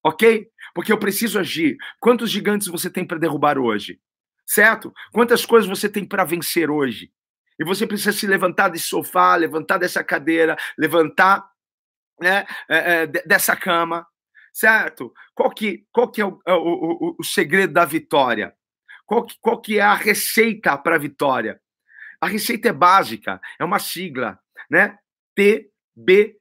Ok? 0.03 0.47
Porque 0.73 0.91
eu 0.91 0.97
preciso 0.97 1.39
agir. 1.39 1.77
Quantos 1.99 2.29
gigantes 2.29 2.67
você 2.67 2.89
tem 2.89 3.05
para 3.05 3.19
derrubar 3.19 3.57
hoje? 3.57 3.99
Certo? 4.45 4.93
Quantas 5.11 5.45
coisas 5.45 5.69
você 5.69 5.89
tem 5.89 6.05
para 6.05 6.23
vencer 6.23 6.69
hoje? 6.69 7.11
E 7.61 7.63
você 7.63 7.85
precisa 7.85 8.11
se 8.11 8.25
levantar 8.25 8.69
desse 8.69 8.85
sofá, 8.85 9.35
levantar 9.35 9.77
dessa 9.77 10.03
cadeira, 10.03 10.57
levantar 10.75 11.47
né, 12.19 12.43
é, 12.67 13.03
é, 13.03 13.05
dessa 13.05 13.55
cama, 13.55 14.07
certo? 14.51 15.13
Qual 15.35 15.51
que, 15.51 15.85
qual 15.91 16.09
que 16.09 16.21
é 16.21 16.25
o, 16.25 16.41
é 16.47 16.53
o, 16.53 16.57
o, 16.57 17.15
o 17.19 17.23
segredo 17.23 17.71
da 17.71 17.85
vitória? 17.85 18.51
Qual 19.05 19.23
que, 19.23 19.35
qual 19.39 19.61
que 19.61 19.77
é 19.77 19.81
a 19.83 19.93
receita 19.93 20.75
para 20.75 20.95
a 20.95 20.97
vitória? 20.99 21.61
A 22.19 22.25
receita 22.25 22.69
é 22.69 22.73
básica, 22.73 23.39
é 23.59 23.63
uma 23.63 23.77
sigla, 23.77 24.39
né? 24.67 24.97
TB, 25.35 26.37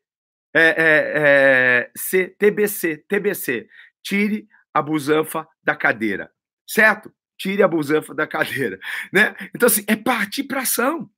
é, 0.55 0.63
é, 0.63 1.13
é, 1.17 1.91
C, 1.95 2.29
TBC, 2.39 3.05
TBC. 3.07 3.69
Tire 4.03 4.49
a 4.73 4.81
busanfa 4.81 5.47
da 5.63 5.77
cadeira, 5.77 6.33
certo? 6.67 7.13
Tire 7.41 7.63
a 7.63 7.69
busanfa 7.69 8.15
da 8.15 8.27
cadeira, 8.27 8.79
né? 9.11 9.35
Então, 9.55 9.67
assim, 9.67 9.83
é 9.87 9.97
partir 9.97 10.45
para 10.45 10.61
ação. 10.61 11.11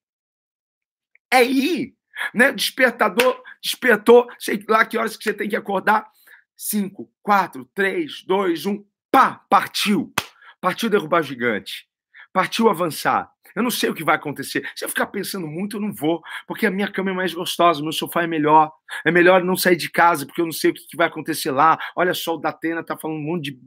É 1.28 1.42
ir, 1.42 1.96
né? 2.32 2.52
Despertador, 2.52 3.42
despertou, 3.60 4.28
sei 4.38 4.64
lá 4.68 4.86
que 4.86 4.96
horas 4.96 5.16
que 5.16 5.24
você 5.24 5.34
tem 5.34 5.48
que 5.48 5.56
acordar. 5.56 6.08
5, 6.56 7.10
4, 7.22 7.68
3, 7.74 8.22
2, 8.22 8.66
1, 8.66 8.84
pá, 9.10 9.44
partiu. 9.50 10.14
Partiu 10.60 10.88
derrubar 10.88 11.22
gigante. 11.22 11.88
Partiu 12.32 12.68
avançar. 12.68 13.28
Eu 13.56 13.64
não 13.64 13.70
sei 13.70 13.90
o 13.90 13.94
que 13.94 14.04
vai 14.04 14.14
acontecer. 14.14 14.64
Se 14.76 14.84
eu 14.84 14.88
ficar 14.88 15.06
pensando 15.08 15.48
muito, 15.48 15.76
eu 15.76 15.80
não 15.80 15.92
vou, 15.92 16.22
porque 16.46 16.66
a 16.66 16.70
minha 16.70 16.90
cama 16.90 17.10
é 17.10 17.14
mais 17.14 17.34
gostosa, 17.34 17.82
meu 17.82 17.90
sofá 17.90 18.22
é 18.22 18.28
melhor. 18.28 18.72
É 19.04 19.10
melhor 19.10 19.42
não 19.42 19.56
sair 19.56 19.76
de 19.76 19.90
casa, 19.90 20.24
porque 20.24 20.40
eu 20.40 20.44
não 20.44 20.52
sei 20.52 20.70
o 20.70 20.74
que 20.74 20.96
vai 20.96 21.08
acontecer 21.08 21.50
lá. 21.50 21.76
Olha 21.96 22.14
só, 22.14 22.36
o 22.36 22.38
Datena 22.38 22.84
tá 22.84 22.96
falando 22.96 23.18
um 23.18 23.24
monte 23.24 23.50
de 23.50 23.60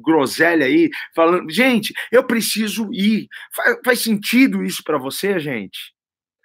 groselha 0.00 0.66
aí, 0.66 0.90
falando. 1.14 1.50
Gente, 1.50 1.92
eu 2.10 2.24
preciso 2.24 2.92
ir. 2.92 3.28
Faz, 3.54 3.78
faz 3.84 3.98
sentido 4.00 4.62
isso 4.62 4.82
para 4.84 4.98
você, 4.98 5.38
gente? 5.38 5.94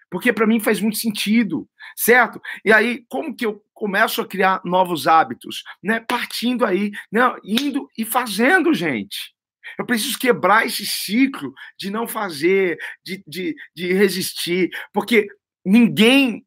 Porque 0.09 0.31
para 0.31 0.47
mim 0.47 0.59
faz 0.59 0.79
muito 0.79 0.97
sentido, 0.97 1.67
certo? 1.95 2.39
E 2.63 2.71
aí, 2.71 3.03
como 3.09 3.35
que 3.35 3.45
eu 3.45 3.61
começo 3.73 4.21
a 4.21 4.27
criar 4.27 4.61
novos 4.63 5.07
hábitos? 5.07 5.63
Né? 5.83 5.99
Partindo 5.99 6.65
aí, 6.65 6.91
né? 7.11 7.21
indo 7.43 7.89
e 7.97 8.05
fazendo, 8.05 8.73
gente. 8.73 9.33
Eu 9.77 9.85
preciso 9.85 10.17
quebrar 10.17 10.65
esse 10.65 10.85
ciclo 10.85 11.53
de 11.77 11.89
não 11.89 12.07
fazer, 12.07 12.77
de, 13.03 13.23
de, 13.27 13.55
de 13.75 13.93
resistir, 13.93 14.69
porque 14.93 15.27
ninguém 15.65 16.45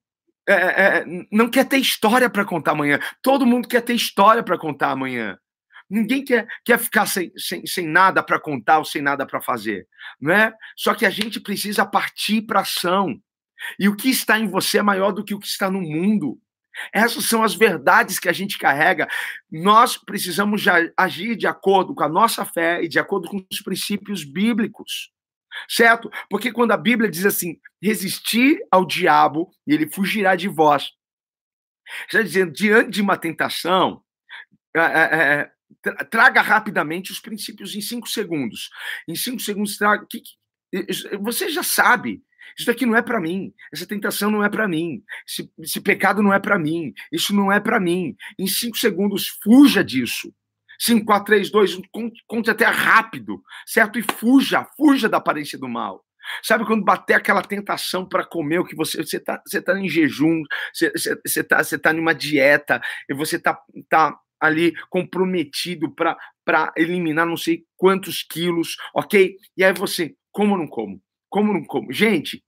é, 0.48 0.54
é, 0.54 1.04
não 1.30 1.50
quer 1.50 1.66
ter 1.66 1.76
história 1.76 2.30
para 2.30 2.44
contar 2.44 2.72
amanhã. 2.72 2.98
Todo 3.20 3.44
mundo 3.44 3.68
quer 3.68 3.82
ter 3.82 3.94
história 3.94 4.42
para 4.42 4.56
contar 4.56 4.92
amanhã. 4.92 5.38
Ninguém 5.88 6.24
quer, 6.24 6.46
quer 6.64 6.78
ficar 6.78 7.06
sem, 7.06 7.32
sem, 7.36 7.66
sem 7.66 7.86
nada 7.86 8.22
para 8.22 8.38
contar 8.38 8.78
ou 8.78 8.84
sem 8.84 9.00
nada 9.00 9.26
para 9.26 9.40
fazer, 9.40 9.86
não 10.20 10.32
é? 10.34 10.52
Só 10.76 10.94
que 10.94 11.06
a 11.06 11.10
gente 11.10 11.40
precisa 11.40 11.86
partir 11.86 12.42
para 12.42 12.60
ação. 12.60 13.20
E 13.78 13.88
o 13.88 13.96
que 13.96 14.10
está 14.10 14.38
em 14.38 14.48
você 14.48 14.78
é 14.78 14.82
maior 14.82 15.12
do 15.12 15.24
que 15.24 15.34
o 15.34 15.38
que 15.38 15.46
está 15.46 15.70
no 15.70 15.80
mundo. 15.80 16.38
Essas 16.92 17.24
são 17.24 17.42
as 17.42 17.54
verdades 17.54 18.18
que 18.18 18.28
a 18.28 18.32
gente 18.32 18.58
carrega. 18.58 19.08
Nós 19.50 19.96
precisamos 19.96 20.62
agir 20.96 21.36
de 21.36 21.46
acordo 21.46 21.94
com 21.94 22.04
a 22.04 22.08
nossa 22.08 22.44
fé 22.44 22.82
e 22.82 22.88
de 22.88 22.98
acordo 22.98 23.28
com 23.28 23.44
os 23.50 23.60
princípios 23.60 24.24
bíblicos. 24.24 25.10
Certo? 25.68 26.10
Porque 26.28 26.52
quando 26.52 26.72
a 26.72 26.76
Bíblia 26.76 27.10
diz 27.10 27.24
assim: 27.24 27.58
resistir 27.82 28.60
ao 28.70 28.84
diabo 28.84 29.50
e 29.66 29.72
ele 29.72 29.90
fugirá 29.90 30.36
de 30.36 30.46
vós. 30.46 30.90
Está 32.06 32.22
dizendo, 32.22 32.52
diante 32.52 32.90
de 32.90 33.02
uma 33.02 33.16
tentação, 33.16 34.02
é, 34.76 34.80
é, 34.80 34.84
é, 34.84 35.50
traga 36.10 36.40
rapidamente 36.40 37.12
os 37.12 37.20
princípios 37.20 37.74
em 37.74 37.80
cinco 37.80 38.08
segundos. 38.08 38.70
Em 39.06 39.14
cinco 39.14 39.40
segundos, 39.40 39.76
traga. 39.76 40.06
Você 41.20 41.48
já 41.48 41.62
sabe 41.62 42.22
isso 42.56 42.70
aqui 42.70 42.86
não 42.86 42.96
é 42.96 43.02
para 43.02 43.20
mim. 43.20 43.52
Essa 43.72 43.86
tentação 43.86 44.30
não 44.30 44.44
é 44.44 44.48
para 44.48 44.68
mim. 44.68 45.02
Esse, 45.26 45.50
esse, 45.58 45.80
pecado 45.80 46.22
não 46.22 46.32
é 46.32 46.38
para 46.38 46.58
mim. 46.58 46.92
Isso 47.12 47.34
não 47.34 47.50
é 47.50 47.60
para 47.60 47.80
mim. 47.80 48.16
Em 48.38 48.46
cinco 48.46 48.76
segundos, 48.76 49.28
fuja 49.42 49.82
disso. 49.82 50.32
5, 50.80 51.04
4, 51.04 51.26
3, 51.26 51.50
2, 51.50 51.80
conte 52.24 52.50
até 52.50 52.64
rápido, 52.64 53.42
certo? 53.66 53.98
E 53.98 54.02
fuja, 54.02 54.64
fuja 54.76 55.08
da 55.08 55.16
aparência 55.16 55.58
do 55.58 55.68
mal. 55.68 56.04
Sabe 56.40 56.64
quando 56.64 56.84
bater 56.84 57.14
aquela 57.14 57.42
tentação 57.42 58.06
para 58.06 58.24
comer 58.24 58.60
o 58.60 58.64
que 58.64 58.76
você 58.76 59.02
você 59.02 59.18
tá, 59.18 59.42
você 59.44 59.60
tá 59.60 59.76
em 59.76 59.88
jejum, 59.88 60.42
você, 60.72 60.92
você, 60.92 61.20
você 61.26 61.42
tá 61.42 61.64
você 61.64 61.78
tá 61.78 61.92
numa 61.92 62.14
dieta 62.14 62.80
e 63.08 63.14
você 63.14 63.40
tá, 63.40 63.58
tá 63.88 64.16
ali 64.40 64.72
comprometido 64.88 65.90
para 65.90 66.72
eliminar 66.76 67.26
não 67.26 67.36
sei 67.36 67.64
quantos 67.76 68.22
quilos, 68.22 68.76
OK? 68.94 69.36
E 69.56 69.64
aí 69.64 69.72
você, 69.72 70.14
como 70.32 70.56
não 70.56 70.66
como? 70.66 71.02
Como 71.28 71.52
não 71.52 71.64
como? 71.64 71.92
Gente, 71.92 72.42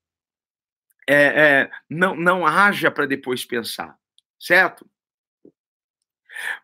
é, 1.08 1.14
é, 1.14 1.70
não, 1.88 2.14
não 2.14 2.46
haja 2.46 2.90
para 2.90 3.06
depois 3.06 3.44
pensar, 3.44 3.96
certo? 4.38 4.88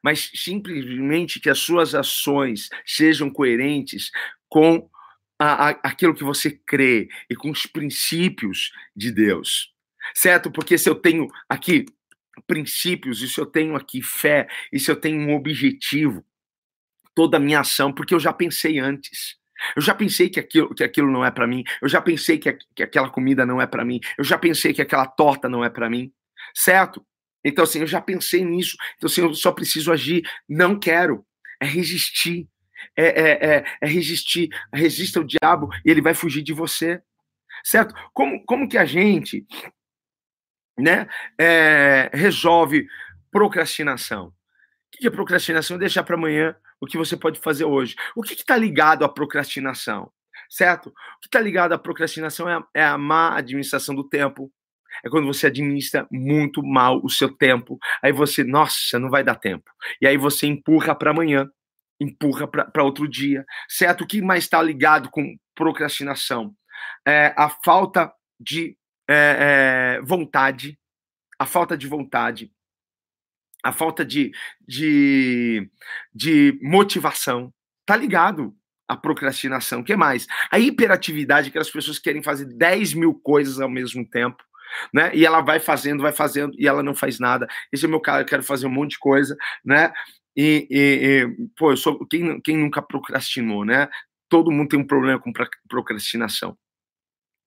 Mas 0.02 0.30
simplesmente 0.34 1.40
que 1.40 1.50
as 1.50 1.58
suas 1.58 1.94
ações 1.94 2.68
sejam 2.84 3.30
coerentes 3.30 4.10
com 4.48 4.88
a, 5.38 5.68
a, 5.68 5.70
aquilo 5.82 6.14
que 6.14 6.24
você 6.24 6.50
crê 6.50 7.08
e 7.28 7.34
com 7.34 7.50
os 7.50 7.66
princípios 7.66 8.70
de 8.94 9.10
Deus, 9.10 9.72
certo? 10.14 10.50
Porque 10.50 10.78
se 10.78 10.88
eu 10.88 10.94
tenho 10.94 11.28
aqui 11.48 11.84
princípios, 12.46 13.22
e 13.22 13.28
se 13.28 13.40
eu 13.40 13.46
tenho 13.46 13.76
aqui 13.76 14.02
fé, 14.02 14.48
e 14.72 14.78
se 14.78 14.90
eu 14.90 14.96
tenho 14.96 15.20
um 15.20 15.34
objetivo, 15.34 16.24
toda 17.14 17.38
a 17.38 17.40
minha 17.40 17.60
ação, 17.60 17.92
porque 17.92 18.14
eu 18.14 18.20
já 18.20 18.32
pensei 18.32 18.78
antes. 18.78 19.36
Eu 19.74 19.80
já 19.80 19.94
pensei 19.94 20.28
que 20.28 20.38
aquilo, 20.38 20.74
que 20.74 20.84
aquilo 20.84 21.10
não 21.10 21.24
é 21.24 21.30
para 21.30 21.46
mim. 21.46 21.64
Eu 21.80 21.88
já 21.88 22.00
pensei 22.00 22.38
que, 22.38 22.52
que 22.74 22.82
aquela 22.82 23.08
comida 23.08 23.46
não 23.46 23.60
é 23.60 23.66
para 23.66 23.84
mim. 23.84 24.00
Eu 24.18 24.24
já 24.24 24.36
pensei 24.36 24.74
que 24.74 24.82
aquela 24.82 25.06
torta 25.06 25.48
não 25.48 25.64
é 25.64 25.70
para 25.70 25.88
mim. 25.88 26.12
Certo? 26.54 27.04
Então, 27.42 27.64
assim, 27.64 27.80
eu 27.80 27.86
já 27.86 28.00
pensei 28.00 28.44
nisso. 28.44 28.76
Então, 28.96 29.06
assim, 29.08 29.22
eu 29.22 29.34
só 29.34 29.50
preciso 29.52 29.90
agir. 29.90 30.22
Não 30.46 30.78
quero. 30.78 31.24
É 31.60 31.64
resistir. 31.64 32.46
É, 32.94 33.06
é, 33.06 33.56
é, 33.56 33.64
é 33.80 33.86
resistir. 33.86 34.50
Resista 34.72 35.20
ao 35.20 35.24
diabo 35.24 35.70
e 35.84 35.90
ele 35.90 36.02
vai 36.02 36.12
fugir 36.12 36.42
de 36.42 36.52
você. 36.52 37.00
Certo? 37.64 37.94
Como, 38.12 38.44
como 38.44 38.68
que 38.68 38.76
a 38.76 38.84
gente 38.84 39.46
né, 40.78 41.08
é, 41.38 42.10
resolve 42.12 42.86
procrastinação? 43.30 44.28
O 44.28 44.32
que 44.98 45.06
é 45.06 45.10
procrastinação? 45.10 45.78
Deixar 45.78 46.02
para 46.02 46.16
amanhã 46.16 46.56
o 46.80 46.86
que 46.86 46.96
você 46.96 47.16
pode 47.16 47.40
fazer 47.40 47.64
hoje. 47.64 47.96
O 48.14 48.22
que 48.22 48.34
está 48.34 48.56
ligado 48.56 49.04
à 49.04 49.08
procrastinação? 49.08 50.10
Certo? 50.48 50.88
O 50.88 51.20
que 51.20 51.28
está 51.28 51.40
ligado 51.40 51.72
à 51.72 51.78
procrastinação 51.78 52.48
é 52.48 52.54
a, 52.54 52.64
é 52.74 52.84
a 52.84 52.98
má 52.98 53.36
administração 53.36 53.94
do 53.94 54.08
tempo. 54.08 54.52
É 55.04 55.10
quando 55.10 55.26
você 55.26 55.48
administra 55.48 56.06
muito 56.10 56.62
mal 56.62 57.00
o 57.02 57.10
seu 57.10 57.30
tempo. 57.30 57.78
Aí 58.02 58.12
você, 58.12 58.44
nossa, 58.44 58.98
não 58.98 59.10
vai 59.10 59.22
dar 59.22 59.34
tempo. 59.34 59.70
E 60.00 60.06
aí 60.06 60.16
você 60.16 60.46
empurra 60.46 60.94
para 60.94 61.10
amanhã, 61.10 61.48
empurra 62.00 62.46
para 62.46 62.84
outro 62.84 63.08
dia. 63.08 63.44
Certo? 63.68 64.04
O 64.04 64.06
que 64.06 64.22
mais 64.22 64.44
está 64.44 64.62
ligado 64.62 65.10
com 65.10 65.36
procrastinação? 65.54 66.54
É 67.06 67.34
a 67.36 67.48
falta 67.48 68.12
de 68.38 68.76
é, 69.08 69.98
é, 69.98 70.00
vontade. 70.02 70.78
A 71.38 71.44
falta 71.44 71.76
de 71.76 71.86
vontade 71.86 72.50
a 73.66 73.72
falta 73.72 74.04
de, 74.04 74.32
de, 74.66 75.68
de 76.14 76.58
motivação. 76.62 77.52
Tá 77.84 77.96
ligado 77.96 78.54
à 78.88 78.96
procrastinação. 78.96 79.80
O 79.80 79.84
que 79.84 79.96
mais? 79.96 80.26
A 80.50 80.58
hiperatividade, 80.58 81.50
que 81.50 81.58
as 81.58 81.70
pessoas 81.70 81.98
querem 81.98 82.22
fazer 82.22 82.46
10 82.46 82.94
mil 82.94 83.14
coisas 83.14 83.60
ao 83.60 83.68
mesmo 83.68 84.08
tempo. 84.08 84.42
Né? 84.92 85.10
E 85.14 85.24
ela 85.24 85.40
vai 85.40 85.60
fazendo, 85.60 86.02
vai 86.02 86.12
fazendo, 86.12 86.54
e 86.58 86.66
ela 86.66 86.82
não 86.82 86.94
faz 86.94 87.18
nada. 87.18 87.46
Esse 87.72 87.84
é 87.84 87.88
meu 87.88 88.00
caso, 88.00 88.20
eu 88.20 88.26
quero 88.26 88.42
fazer 88.42 88.66
um 88.66 88.70
monte 88.70 88.92
de 88.92 88.98
coisa, 88.98 89.36
né? 89.64 89.92
E, 90.36 90.66
e, 90.68 90.78
e 90.78 91.48
pô, 91.56 91.70
eu 91.70 91.76
sou 91.76 92.04
quem, 92.06 92.40
quem 92.40 92.56
nunca 92.56 92.82
procrastinou, 92.82 93.64
né? 93.64 93.88
Todo 94.28 94.50
mundo 94.50 94.68
tem 94.68 94.78
um 94.78 94.86
problema 94.86 95.20
com 95.20 95.32
procrastinação 95.68 96.58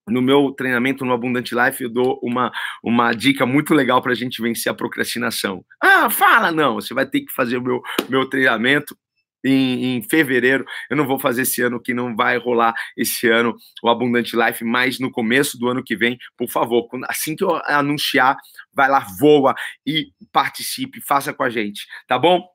no 0.10 0.22
meu 0.22 0.52
treinamento 0.52 1.06
no 1.06 1.14
Abundant 1.14 1.52
Life, 1.52 1.84
eu 1.84 1.90
dou 1.90 2.20
uma, 2.22 2.52
uma 2.84 3.14
dica 3.14 3.46
muito 3.46 3.74
legal 3.74 4.02
para 4.02 4.12
a 4.12 4.16
gente 4.16 4.42
vencer 4.42 4.72
a 4.72 4.76
procrastinação. 4.76 5.64
Ah, 5.82 6.10
fala 6.10 6.52
não, 6.52 6.76
você 6.76 6.94
vai 6.94 7.06
ter 7.06 7.22
que 7.22 7.32
fazer 7.34 7.58
o 7.58 7.62
meu, 7.62 7.82
meu 8.10 8.26
treinamento 8.30 8.96
em, 9.44 9.98
em, 9.98 10.02
fevereiro. 10.04 10.66
Eu 10.90 10.98
não 10.98 11.08
vou 11.08 11.20
fazer 11.20 11.44
esse 11.44 11.62
ano, 11.62 11.82
que 11.82 11.94
não 11.94 12.16
vai 12.16 12.38
rolar 12.38 12.74
esse 12.98 13.30
ano 13.30 13.56
o 13.84 13.90
Abundant 13.90 14.32
Life, 14.34 14.64
mas 14.64 15.00
no 15.00 15.12
começo 15.12 15.58
do 15.58 15.68
ano 15.68 15.84
que 15.84 15.96
vem, 15.96 16.18
por 16.38 16.50
favor, 16.50 16.88
assim 17.08 17.36
que 17.36 17.44
eu 17.44 17.56
anunciar, 17.66 18.38
vai 18.74 18.90
lá, 18.90 19.00
voa 19.20 19.56
e 19.86 20.08
participe, 20.32 21.02
faça 21.02 21.34
com 21.34 21.44
a 21.44 21.50
gente, 21.50 21.86
tá 22.08 22.18
bom? 22.18 22.46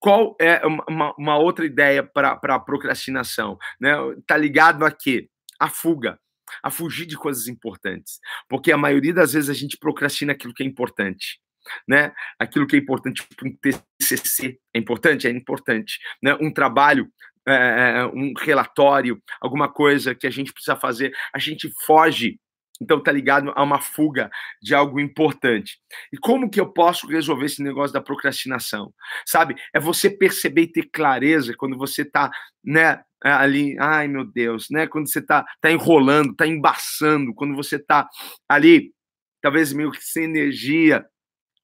Qual 0.00 0.36
é 0.40 0.64
uma, 0.88 1.12
uma 1.18 1.38
outra 1.38 1.66
ideia 1.66 2.04
para 2.04 2.60
procrastinação? 2.60 3.58
Né? 3.80 3.92
Tá 4.26 4.36
ligado 4.36 4.84
a 4.84 4.92
quê? 4.92 5.28
A 5.58 5.68
fuga 5.68 6.18
a 6.62 6.70
fugir 6.70 7.06
de 7.06 7.16
coisas 7.16 7.48
importantes, 7.48 8.18
porque 8.48 8.72
a 8.72 8.76
maioria 8.76 9.14
das 9.14 9.32
vezes 9.32 9.50
a 9.50 9.54
gente 9.54 9.76
procrastina 9.78 10.32
aquilo 10.32 10.54
que 10.54 10.62
é 10.62 10.66
importante. 10.66 11.40
Né? 11.86 12.12
Aquilo 12.38 12.66
que 12.66 12.76
é 12.76 12.78
importante, 12.78 13.26
tipo 13.28 13.46
um 13.46 13.54
TCC 14.00 14.58
é 14.72 14.78
importante, 14.78 15.26
é 15.26 15.30
importante, 15.30 15.98
né? 16.22 16.34
Um 16.40 16.50
trabalho, 16.50 17.12
é, 17.46 18.06
um 18.06 18.32
relatório, 18.38 19.22
alguma 19.40 19.70
coisa 19.70 20.14
que 20.14 20.26
a 20.26 20.30
gente 20.30 20.52
precisa 20.52 20.76
fazer, 20.76 21.12
a 21.34 21.38
gente 21.38 21.70
foge 21.84 22.38
então 22.80 23.02
tá 23.02 23.10
ligado 23.10 23.52
a 23.54 23.62
uma 23.62 23.80
fuga 23.80 24.30
de 24.62 24.74
algo 24.74 25.00
importante. 25.00 25.78
E 26.12 26.16
como 26.16 26.50
que 26.50 26.60
eu 26.60 26.72
posso 26.72 27.06
resolver 27.06 27.46
esse 27.46 27.62
negócio 27.62 27.92
da 27.92 28.00
procrastinação? 28.00 28.92
Sabe? 29.26 29.56
É 29.74 29.80
você 29.80 30.08
perceber 30.10 30.62
e 30.62 30.72
ter 30.72 30.88
clareza 30.90 31.54
quando 31.56 31.76
você 31.76 32.04
tá, 32.04 32.30
né, 32.64 33.02
ali, 33.22 33.76
ai 33.80 34.06
meu 34.06 34.24
Deus, 34.24 34.68
né, 34.70 34.86
quando 34.86 35.08
você 35.10 35.20
tá 35.20 35.44
tá 35.60 35.70
enrolando, 35.70 36.34
tá 36.34 36.46
embaçando, 36.46 37.34
quando 37.34 37.54
você 37.56 37.78
tá 37.78 38.08
ali 38.48 38.92
talvez 39.40 39.72
meio 39.72 39.90
que 39.90 40.04
sem 40.04 40.24
energia. 40.24 41.04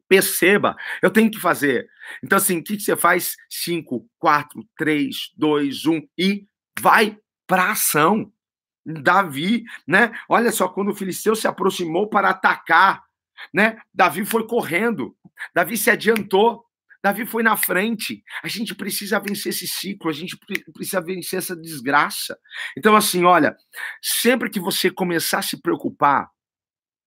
Perceba, 0.09 0.77
eu 1.03 1.11
tenho 1.11 1.31
que 1.31 1.40
fazer. 1.40 1.88
Então, 2.22 2.37
assim, 2.37 2.59
o 2.59 2.62
que, 2.62 2.77
que 2.77 2.83
você 2.83 2.94
faz? 2.94 3.37
5, 3.48 4.07
4, 4.18 4.62
3, 4.77 5.16
2, 5.37 5.87
1 5.87 6.03
e 6.18 6.46
vai 6.79 7.18
para 7.46 7.70
ação. 7.70 8.31
Davi, 8.85 9.64
né? 9.87 10.12
Olha 10.29 10.53
só, 10.53 10.68
quando 10.68 10.90
o 10.90 10.94
filisteu 10.94 11.35
se 11.35 11.47
aproximou 11.47 12.09
para 12.09 12.31
atacar, 12.31 13.03
né? 13.53 13.79
Davi 13.92 14.25
foi 14.25 14.47
correndo, 14.47 15.16
Davi 15.55 15.77
se 15.77 15.90
adiantou, 15.90 16.64
Davi 17.05 17.27
foi 17.27 17.42
na 17.42 17.55
frente. 17.55 18.25
A 18.42 18.49
gente 18.49 18.75
precisa 18.75 19.20
vencer 19.20 19.51
esse 19.51 19.68
ciclo, 19.68 20.09
a 20.09 20.12
gente 20.12 20.38
precisa 20.73 21.03
vencer 21.03 21.38
essa 21.38 21.55
desgraça. 21.55 22.38
Então, 22.79 22.97
assim, 22.97 23.25
olha, 23.25 23.55
sempre 24.03 24.49
que 24.49 24.59
você 24.59 24.90
começar 24.90 25.40
a 25.40 25.42
se 25.42 25.61
preocupar, 25.61 26.31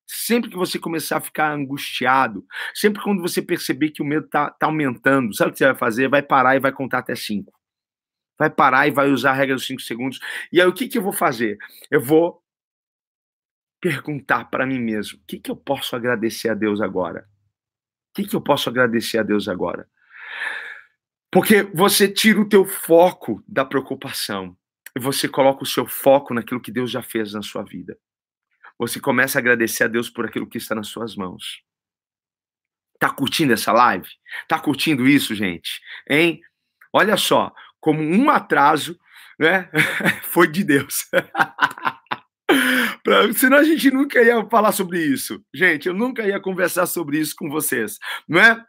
sempre 0.05 0.51
que 0.51 0.55
você 0.55 0.77
começar 0.77 1.17
a 1.17 1.21
ficar 1.21 1.51
angustiado, 1.51 2.45
sempre 2.75 3.01
quando 3.01 3.23
você 3.23 3.41
perceber 3.41 3.89
que 3.89 4.03
o 4.03 4.05
medo 4.05 4.27
está 4.27 4.51
tá 4.51 4.67
aumentando, 4.67 5.35
sabe 5.35 5.49
o 5.49 5.53
que 5.53 5.57
você 5.57 5.65
vai 5.65 5.75
fazer? 5.75 6.07
Vai 6.07 6.21
parar 6.21 6.55
e 6.55 6.59
vai 6.59 6.71
contar 6.71 6.99
até 6.99 7.15
cinco. 7.15 7.56
Vai 8.38 8.50
parar 8.50 8.88
e 8.88 8.91
vai 8.91 9.10
usar 9.10 9.32
a 9.32 9.34
regra 9.34 9.56
dos 9.56 9.65
cinco 9.65 9.82
segundos. 9.82 10.19
E 10.52 10.62
aí, 10.62 10.67
o 10.67 10.73
que, 10.73 10.88
que 10.88 10.97
eu 10.97 11.02
vou 11.02 11.13
fazer? 11.13 11.58
Eu 11.89 12.02
vou 12.02 12.43
perguntar 13.82 14.45
para 14.45 14.65
mim 14.65 14.80
mesmo: 14.80 15.19
o 15.19 15.21
que, 15.26 15.39
que 15.39 15.52
eu 15.52 15.56
posso 15.56 15.95
agradecer 15.95 16.50
a 16.50 16.54
Deus 16.54 16.82
agora? 16.82 17.28
O 18.12 18.13
que, 18.15 18.28
que 18.28 18.36
eu 18.36 18.41
posso 18.41 18.69
agradecer 18.69 19.19
a 19.19 19.23
Deus 19.23 19.47
agora? 19.47 19.88
Porque 21.32 21.63
você 21.73 22.08
tira 22.08 22.39
o 22.39 22.47
teu 22.47 22.65
foco 22.65 23.43
da 23.47 23.65
preocupação 23.65 24.58
e 24.95 25.00
você 25.00 25.28
coloca 25.28 25.63
o 25.63 25.67
seu 25.67 25.86
foco 25.86 26.34
naquilo 26.34 26.62
que 26.62 26.71
Deus 26.71 26.89
já 26.89 27.02
fez 27.02 27.34
na 27.34 27.41
sua 27.41 27.63
vida. 27.63 27.97
Você 28.80 29.00
começa 29.00 29.38
a 29.38 29.41
agradecer 29.41 29.84
a 29.84 29.88
Deus 29.88 30.10
por 30.10 30.26
aquilo 30.26 30.47
que 30.47 30.58
está 30.58 30.73
nas 30.73 30.88
suas 30.88 31.15
mãos. 31.15 31.63
Tá 33.00 33.10
curtindo 33.12 33.54
essa 33.54 33.71
live? 33.71 34.08
Tá 34.47 34.60
curtindo 34.60 35.08
isso, 35.08 35.36
gente? 35.36 35.82
Hein? 36.10 36.41
Olha 36.91 37.17
só, 37.17 37.54
como 37.88 38.02
um 38.04 38.30
atraso, 38.30 39.00
né? 39.39 39.71
Foi 40.23 40.45
de 40.45 40.62
Deus. 40.62 41.06
pra, 43.02 43.32
senão 43.32 43.60
a 43.60 43.63
gente 43.63 43.89
nunca 43.89 44.21
ia 44.21 44.45
falar 44.50 44.73
sobre 44.73 45.02
isso. 45.02 45.41
Gente, 45.54 45.88
eu 45.88 45.93
nunca 45.93 46.28
ia 46.28 46.38
conversar 46.38 46.86
sobre 46.86 47.17
isso 47.17 47.34
com 47.38 47.50
vocês, 47.50 47.97
não 48.28 48.41
é? 48.41 48.62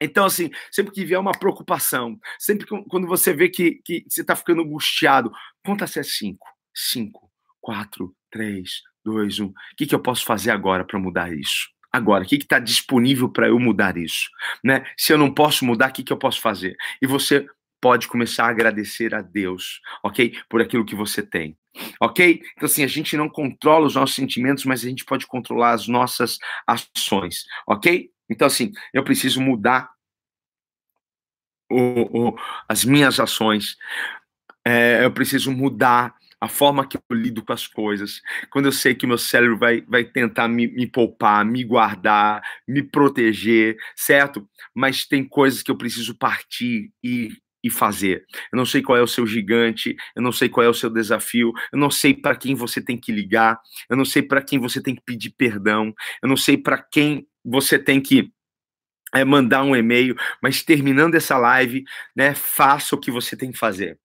Então, 0.00 0.24
assim, 0.24 0.52
sempre 0.70 0.92
que 0.92 1.04
vier 1.04 1.18
uma 1.18 1.32
preocupação, 1.32 2.16
sempre 2.38 2.64
que, 2.64 2.84
quando 2.88 3.08
você 3.08 3.32
vê 3.34 3.48
que, 3.48 3.80
que 3.84 4.04
você 4.08 4.20
está 4.20 4.36
ficando 4.36 4.62
angustiado, 4.62 5.32
conta 5.66 5.84
até 5.84 6.04
cinco. 6.04 6.46
Cinco, 6.72 7.28
quatro, 7.60 8.14
três, 8.30 8.82
dois, 9.04 9.40
um. 9.40 9.46
O 9.46 9.54
que, 9.76 9.84
que 9.84 9.96
eu 9.96 10.00
posso 10.00 10.24
fazer 10.24 10.52
agora 10.52 10.84
para 10.84 11.00
mudar 11.00 11.32
isso? 11.32 11.68
Agora, 11.92 12.22
o 12.22 12.26
que 12.26 12.36
está 12.36 12.60
disponível 12.60 13.28
para 13.28 13.48
eu 13.48 13.58
mudar 13.58 13.96
isso? 13.96 14.30
Né? 14.62 14.84
Se 14.96 15.12
eu 15.12 15.18
não 15.18 15.34
posso 15.34 15.64
mudar, 15.64 15.90
o 15.90 15.92
que, 15.92 16.04
que 16.04 16.12
eu 16.12 16.16
posso 16.16 16.40
fazer? 16.40 16.76
E 17.02 17.06
você 17.06 17.46
pode 17.82 18.06
começar 18.06 18.46
a 18.46 18.50
agradecer 18.50 19.12
a 19.12 19.20
Deus, 19.20 19.80
ok? 20.04 20.38
Por 20.48 20.62
aquilo 20.62 20.86
que 20.86 20.94
você 20.94 21.20
tem. 21.20 21.58
Ok? 22.00 22.40
Então, 22.56 22.66
assim, 22.66 22.84
a 22.84 22.86
gente 22.86 23.16
não 23.16 23.28
controla 23.28 23.86
os 23.86 23.96
nossos 23.96 24.14
sentimentos, 24.14 24.64
mas 24.64 24.84
a 24.84 24.88
gente 24.88 25.04
pode 25.04 25.26
controlar 25.26 25.72
as 25.72 25.88
nossas 25.88 26.38
ações, 26.64 27.44
ok? 27.66 28.08
Então, 28.30 28.46
assim, 28.46 28.70
eu 28.94 29.02
preciso 29.02 29.40
mudar 29.40 29.90
o, 31.68 32.28
o, 32.28 32.38
as 32.68 32.84
minhas 32.84 33.18
ações, 33.18 33.76
é, 34.64 35.04
eu 35.04 35.10
preciso 35.10 35.50
mudar 35.50 36.14
a 36.40 36.48
forma 36.48 36.86
que 36.86 36.96
eu 36.96 37.16
lido 37.16 37.44
com 37.44 37.52
as 37.52 37.66
coisas. 37.66 38.20
Quando 38.50 38.66
eu 38.66 38.72
sei 38.72 38.94
que 38.94 39.06
meu 39.06 39.18
cérebro 39.18 39.58
vai, 39.58 39.80
vai 39.82 40.04
tentar 40.04 40.46
me, 40.46 40.68
me 40.68 40.86
poupar, 40.86 41.44
me 41.44 41.64
guardar, 41.64 42.42
me 42.66 42.82
proteger, 42.82 43.76
certo? 43.96 44.48
Mas 44.74 45.04
tem 45.04 45.24
coisas 45.24 45.62
que 45.62 45.70
eu 45.70 45.76
preciso 45.76 46.16
partir 46.16 46.92
e 47.02 47.30
e 47.62 47.70
fazer. 47.70 48.26
Eu 48.52 48.56
não 48.56 48.66
sei 48.66 48.82
qual 48.82 48.98
é 48.98 49.02
o 49.02 49.06
seu 49.06 49.26
gigante, 49.26 49.96
eu 50.16 50.22
não 50.22 50.32
sei 50.32 50.48
qual 50.48 50.64
é 50.64 50.68
o 50.68 50.74
seu 50.74 50.90
desafio, 50.90 51.52
eu 51.72 51.78
não 51.78 51.90
sei 51.90 52.12
para 52.14 52.34
quem 52.34 52.54
você 52.54 52.82
tem 52.82 52.98
que 52.98 53.12
ligar, 53.12 53.60
eu 53.88 53.96
não 53.96 54.04
sei 54.04 54.22
para 54.22 54.42
quem 54.42 54.58
você 54.58 54.82
tem 54.82 54.94
que 54.94 55.02
pedir 55.02 55.30
perdão, 55.30 55.94
eu 56.22 56.28
não 56.28 56.36
sei 56.36 56.56
para 56.56 56.78
quem 56.82 57.26
você 57.44 57.78
tem 57.78 58.00
que 58.00 58.32
é, 59.14 59.24
mandar 59.24 59.62
um 59.62 59.76
e-mail, 59.76 60.16
mas 60.42 60.62
terminando 60.62 61.14
essa 61.14 61.36
live, 61.38 61.84
né, 62.16 62.34
faça 62.34 62.96
o 62.96 63.00
que 63.00 63.10
você 63.10 63.36
tem 63.36 63.52
que 63.52 63.58
fazer. 63.58 63.98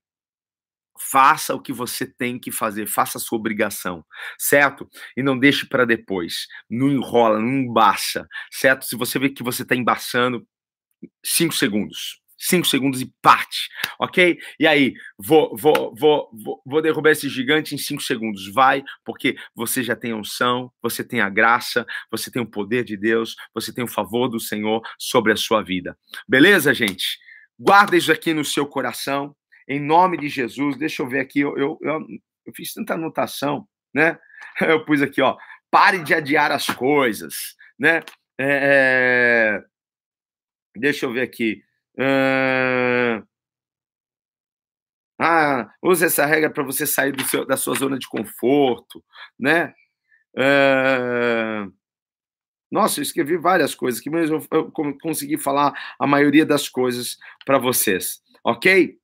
Faça 1.00 1.54
o 1.54 1.62
que 1.62 1.72
você 1.72 2.08
tem 2.08 2.40
que 2.40 2.52
fazer, 2.52 2.88
faça 2.88 3.20
a 3.20 3.22
sua 3.22 3.38
obrigação, 3.38 4.04
certo? 4.38 4.90
E 5.16 5.22
não 5.22 5.38
deixe 5.38 5.68
para 5.68 5.86
depois. 5.86 6.48
Não 6.70 6.90
enrola, 6.90 7.40
não 7.40 7.50
embaça, 7.50 8.28
certo? 8.52 8.84
Se 8.86 8.96
você 8.96 9.20
vê 9.20 9.30
que 9.30 9.44
você 9.44 9.62
está 9.62 9.76
embaçando, 9.76 10.46
cinco 11.24 11.54
segundos 11.54 12.20
cinco 12.38 12.68
segundos 12.68 13.02
e 13.02 13.12
parte, 13.22 13.70
ok? 14.00 14.38
E 14.60 14.68
aí, 14.68 14.94
vou, 15.18 15.56
vou, 15.58 15.96
vou, 15.96 16.30
vou, 16.34 16.62
vou 16.66 16.82
derrubar 16.82 17.12
esse 17.12 17.28
gigante 17.28 17.74
em 17.74 17.78
cinco 17.78 18.02
segundos. 18.02 18.52
Vai, 18.54 18.84
porque 19.04 19.36
você 19.56 19.82
já 19.84 19.96
tem 19.96 20.12
a 20.12 20.16
unção, 20.16 20.72
você 20.82 21.04
tem 21.04 21.20
a 21.20 21.30
graça, 21.30 21.86
você 22.12 22.30
tem 22.30 22.42
o 22.42 22.50
poder 22.50 22.84
de 22.84 22.96
Deus, 22.96 23.36
você 23.54 23.74
tem 23.74 23.84
o 23.84 23.88
favor 23.88 24.28
do 24.28 24.40
Senhor 24.40 24.82
sobre 25.00 25.32
a 25.34 25.36
sua 25.36 25.64
vida. 25.64 25.98
Beleza, 26.28 26.74
gente? 26.74 27.18
Guarda 27.60 27.98
isso 27.98 28.12
aqui 28.12 28.34
no 28.34 28.46
seu 28.46 28.68
coração, 28.68 29.36
em 29.68 29.80
nome 29.80 30.18
de 30.18 30.30
Jesus. 30.30 30.78
Deixa 30.78 31.02
eu 31.02 31.10
ver 31.10 31.20
aqui, 31.20 31.40
eu, 31.40 31.58
eu, 31.58 31.78
eu, 31.82 32.00
eu 32.46 32.54
fiz 32.54 32.74
tanta 32.74 32.94
anotação, 32.94 33.68
né? 33.94 34.18
Eu 34.62 34.86
pus 34.86 35.02
aqui, 35.02 35.20
ó, 35.22 35.36
pare 35.70 36.04
de 36.04 36.14
adiar 36.14 36.52
as 36.52 36.68
coisas, 36.68 37.56
né? 37.78 38.02
É... 38.40 39.60
é 39.60 39.64
deixa 40.80 41.06
eu 41.06 41.12
ver 41.12 41.22
aqui. 41.22 41.62
Ah, 45.20 45.72
use 45.82 46.06
essa 46.06 46.26
regra 46.26 46.50
para 46.50 46.64
você 46.64 46.86
sair 46.86 47.14
seu, 47.26 47.46
da 47.46 47.58
sua 47.58 47.76
zona 47.76 47.98
de 47.98 48.08
conforto, 48.08 49.04
né? 49.40 49.74
Nossa, 52.70 53.00
eu 53.00 53.04
escrevi 53.04 53.38
várias 53.38 53.74
coisas 53.74 54.00
aqui, 54.00 54.10
mas 54.10 54.30
eu, 54.30 54.46
eu 54.52 54.72
consegui 55.02 55.38
falar 55.38 55.74
a 55.98 56.06
maioria 56.06 56.46
das 56.46 56.68
coisas 56.70 57.18
para 57.46 57.58
vocês, 57.58 58.22
ok? 58.44 59.00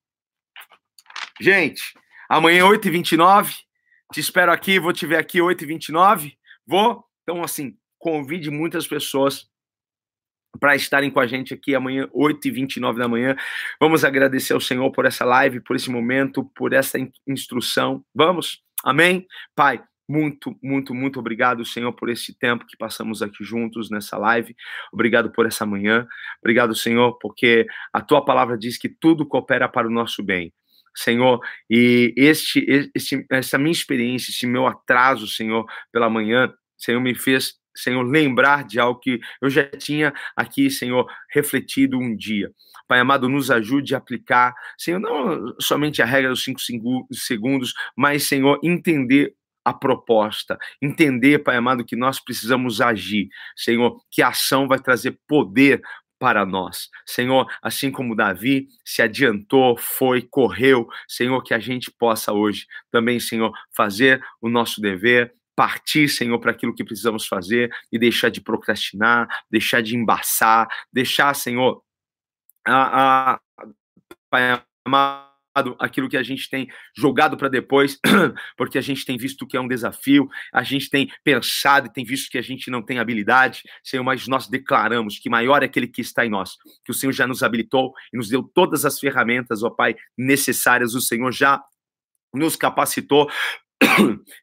Gente, 1.41 1.93
amanhã 2.29 2.65
8h29, 2.65 3.63
te 4.11 4.19
espero 4.19 4.51
aqui, 4.51 4.79
vou 4.79 4.93
te 4.93 5.07
ver 5.07 5.17
aqui 5.17 5.39
8h29, 5.39 6.37
vou? 6.67 7.03
Então, 7.23 7.41
assim, 7.41 7.75
convide 7.97 8.51
muitas 8.51 8.85
pessoas 8.85 9.49
para 10.59 10.75
estarem 10.75 11.09
com 11.09 11.19
a 11.19 11.27
gente 11.27 11.53
aqui 11.53 11.75
amanhã, 11.75 12.07
8h29 12.13 12.97
da 12.97 13.07
manhã. 13.07 13.35
Vamos 13.79 14.03
agradecer 14.03 14.53
ao 14.53 14.61
Senhor 14.61 14.91
por 14.91 15.05
essa 15.05 15.25
live, 15.25 15.59
por 15.59 15.75
esse 15.75 15.89
momento, 15.89 16.43
por 16.55 16.73
essa 16.73 16.97
instrução. 17.27 18.03
Vamos? 18.13 18.61
Amém? 18.83 19.25
Pai, 19.55 19.81
muito, 20.07 20.55
muito, 20.61 20.93
muito 20.93 21.19
obrigado, 21.19 21.63
Senhor, 21.65 21.91
por 21.93 22.09
esse 22.09 22.37
tempo 22.37 22.65
que 22.67 22.77
passamos 22.77 23.21
aqui 23.21 23.43
juntos 23.43 23.89
nessa 23.89 24.17
live. 24.17 24.55
Obrigado 24.91 25.31
por 25.31 25.45
essa 25.45 25.65
manhã. 25.65 26.05
Obrigado, 26.39 26.75
Senhor, 26.75 27.17
porque 27.19 27.65
a 27.91 28.01
tua 28.01 28.23
palavra 28.23 28.57
diz 28.57 28.77
que 28.77 28.89
tudo 28.89 29.25
coopera 29.25 29.67
para 29.67 29.87
o 29.87 29.91
nosso 29.91 30.21
bem. 30.21 30.53
Senhor, 30.95 31.39
e 31.69 32.13
este, 32.15 32.63
este, 32.93 33.25
essa 33.31 33.57
minha 33.57 33.71
experiência, 33.71 34.29
esse 34.29 34.45
meu 34.45 34.67
atraso, 34.67 35.27
Senhor, 35.27 35.65
pela 35.91 36.09
manhã, 36.09 36.53
Senhor, 36.77 37.01
me 37.01 37.15
fez 37.15 37.55
Senhor, 37.75 38.03
lembrar 38.03 38.63
de 38.63 38.79
algo 38.79 38.99
que 38.99 39.19
eu 39.41 39.49
já 39.49 39.65
tinha 39.65 40.13
aqui, 40.35 40.69
Senhor, 40.69 41.07
refletido 41.31 41.97
um 41.97 42.15
dia. 42.15 42.51
Pai 42.87 42.99
amado, 42.99 43.29
nos 43.29 43.49
ajude 43.49 43.95
a 43.95 43.97
aplicar, 43.97 44.53
Senhor, 44.77 44.99
não 44.99 45.55
somente 45.59 46.01
a 46.01 46.05
regra 46.05 46.29
dos 46.29 46.43
cinco 46.43 46.59
segundos, 47.11 47.73
mas, 47.95 48.23
Senhor, 48.23 48.59
entender 48.63 49.33
a 49.65 49.73
proposta, 49.73 50.57
entender, 50.81 51.39
Pai 51.39 51.55
amado, 51.55 51.85
que 51.85 51.95
nós 51.95 52.19
precisamos 52.19 52.81
agir, 52.81 53.29
Senhor, 53.55 54.01
que 54.11 54.21
a 54.21 54.29
ação 54.29 54.67
vai 54.67 54.79
trazer 54.79 55.17
poder 55.27 55.81
para 56.19 56.45
nós. 56.45 56.89
Senhor, 57.05 57.47
assim 57.61 57.91
como 57.91 58.15
Davi 58.15 58.67
se 58.85 59.01
adiantou, 59.01 59.77
foi, 59.77 60.21
correu, 60.21 60.87
Senhor, 61.07 61.41
que 61.43 61.53
a 61.53 61.59
gente 61.59 61.91
possa 61.91 62.31
hoje 62.31 62.65
também, 62.91 63.19
Senhor, 63.19 63.51
fazer 63.75 64.23
o 64.41 64.47
nosso 64.47 64.79
dever, 64.79 65.33
partir, 65.55 66.07
Senhor, 66.09 66.39
para 66.39 66.51
aquilo 66.51 66.73
que 66.73 66.83
precisamos 66.83 67.27
fazer 67.27 67.73
e 67.91 67.99
deixar 67.99 68.29
de 68.29 68.41
procrastinar, 68.41 69.27
deixar 69.49 69.81
de 69.81 69.95
embaçar, 69.95 70.67
deixar, 70.91 71.33
Senhor, 71.35 71.81
a, 72.65 73.33
a, 73.33 73.39
Pai 74.29 74.63
amado, 74.85 75.75
aquilo 75.79 76.09
que 76.09 76.17
a 76.17 76.23
gente 76.23 76.49
tem 76.49 76.67
jogado 76.95 77.37
para 77.37 77.47
depois, 77.47 77.99
porque 78.57 78.77
a 78.77 78.81
gente 78.81 79.05
tem 79.05 79.17
visto 79.17 79.45
que 79.45 79.55
é 79.55 79.61
um 79.61 79.67
desafio, 79.67 80.27
a 80.51 80.63
gente 80.63 80.89
tem 80.89 81.11
pensado 81.23 81.87
e 81.87 81.93
tem 81.93 82.03
visto 82.03 82.31
que 82.31 82.37
a 82.37 82.41
gente 82.41 82.71
não 82.71 82.81
tem 82.81 82.97
habilidade, 82.97 83.61
Senhor, 83.83 84.03
mas 84.03 84.27
nós 84.27 84.47
declaramos 84.47 85.19
que 85.19 85.29
maior 85.29 85.61
é 85.61 85.67
aquele 85.67 85.87
que 85.87 86.01
está 86.01 86.25
em 86.25 86.29
nós, 86.29 86.57
que 86.83 86.91
o 86.91 86.93
Senhor 86.93 87.11
já 87.11 87.27
nos 87.27 87.43
habilitou 87.43 87.93
e 88.11 88.17
nos 88.17 88.29
deu 88.29 88.41
todas 88.41 88.85
as 88.85 88.99
ferramentas, 88.99 89.61
ó 89.61 89.69
Pai, 89.69 89.95
necessárias, 90.17 90.95
o 90.95 91.01
Senhor 91.01 91.31
já 91.31 91.61
nos 92.33 92.55
capacitou 92.55 93.29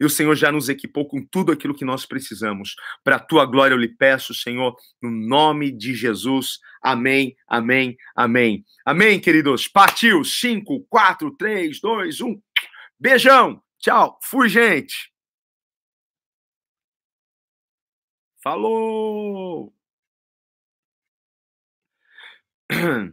E 0.00 0.04
o 0.04 0.10
Senhor 0.10 0.34
já 0.34 0.50
nos 0.52 0.68
equipou 0.68 1.06
com 1.06 1.24
tudo 1.24 1.52
aquilo 1.52 1.74
que 1.74 1.84
nós 1.84 2.06
precisamos. 2.06 2.74
Para 3.02 3.16
a 3.16 3.20
tua 3.20 3.46
glória 3.46 3.74
eu 3.74 3.78
lhe 3.78 3.88
peço, 3.88 4.34
Senhor, 4.34 4.76
no 5.02 5.10
nome 5.10 5.70
de 5.70 5.94
Jesus. 5.94 6.58
Amém, 6.82 7.36
amém, 7.48 7.96
amém. 8.16 8.64
Amém, 8.84 9.20
queridos. 9.20 9.68
Partiu. 9.68 10.24
5, 10.24 10.86
4, 10.88 11.36
3, 11.36 11.80
2, 11.80 12.20
1. 12.20 12.40
Beijão. 12.98 13.62
Tchau. 13.78 14.18
Fui, 14.22 14.48
gente. 14.48 15.10
Falou! 18.42 19.72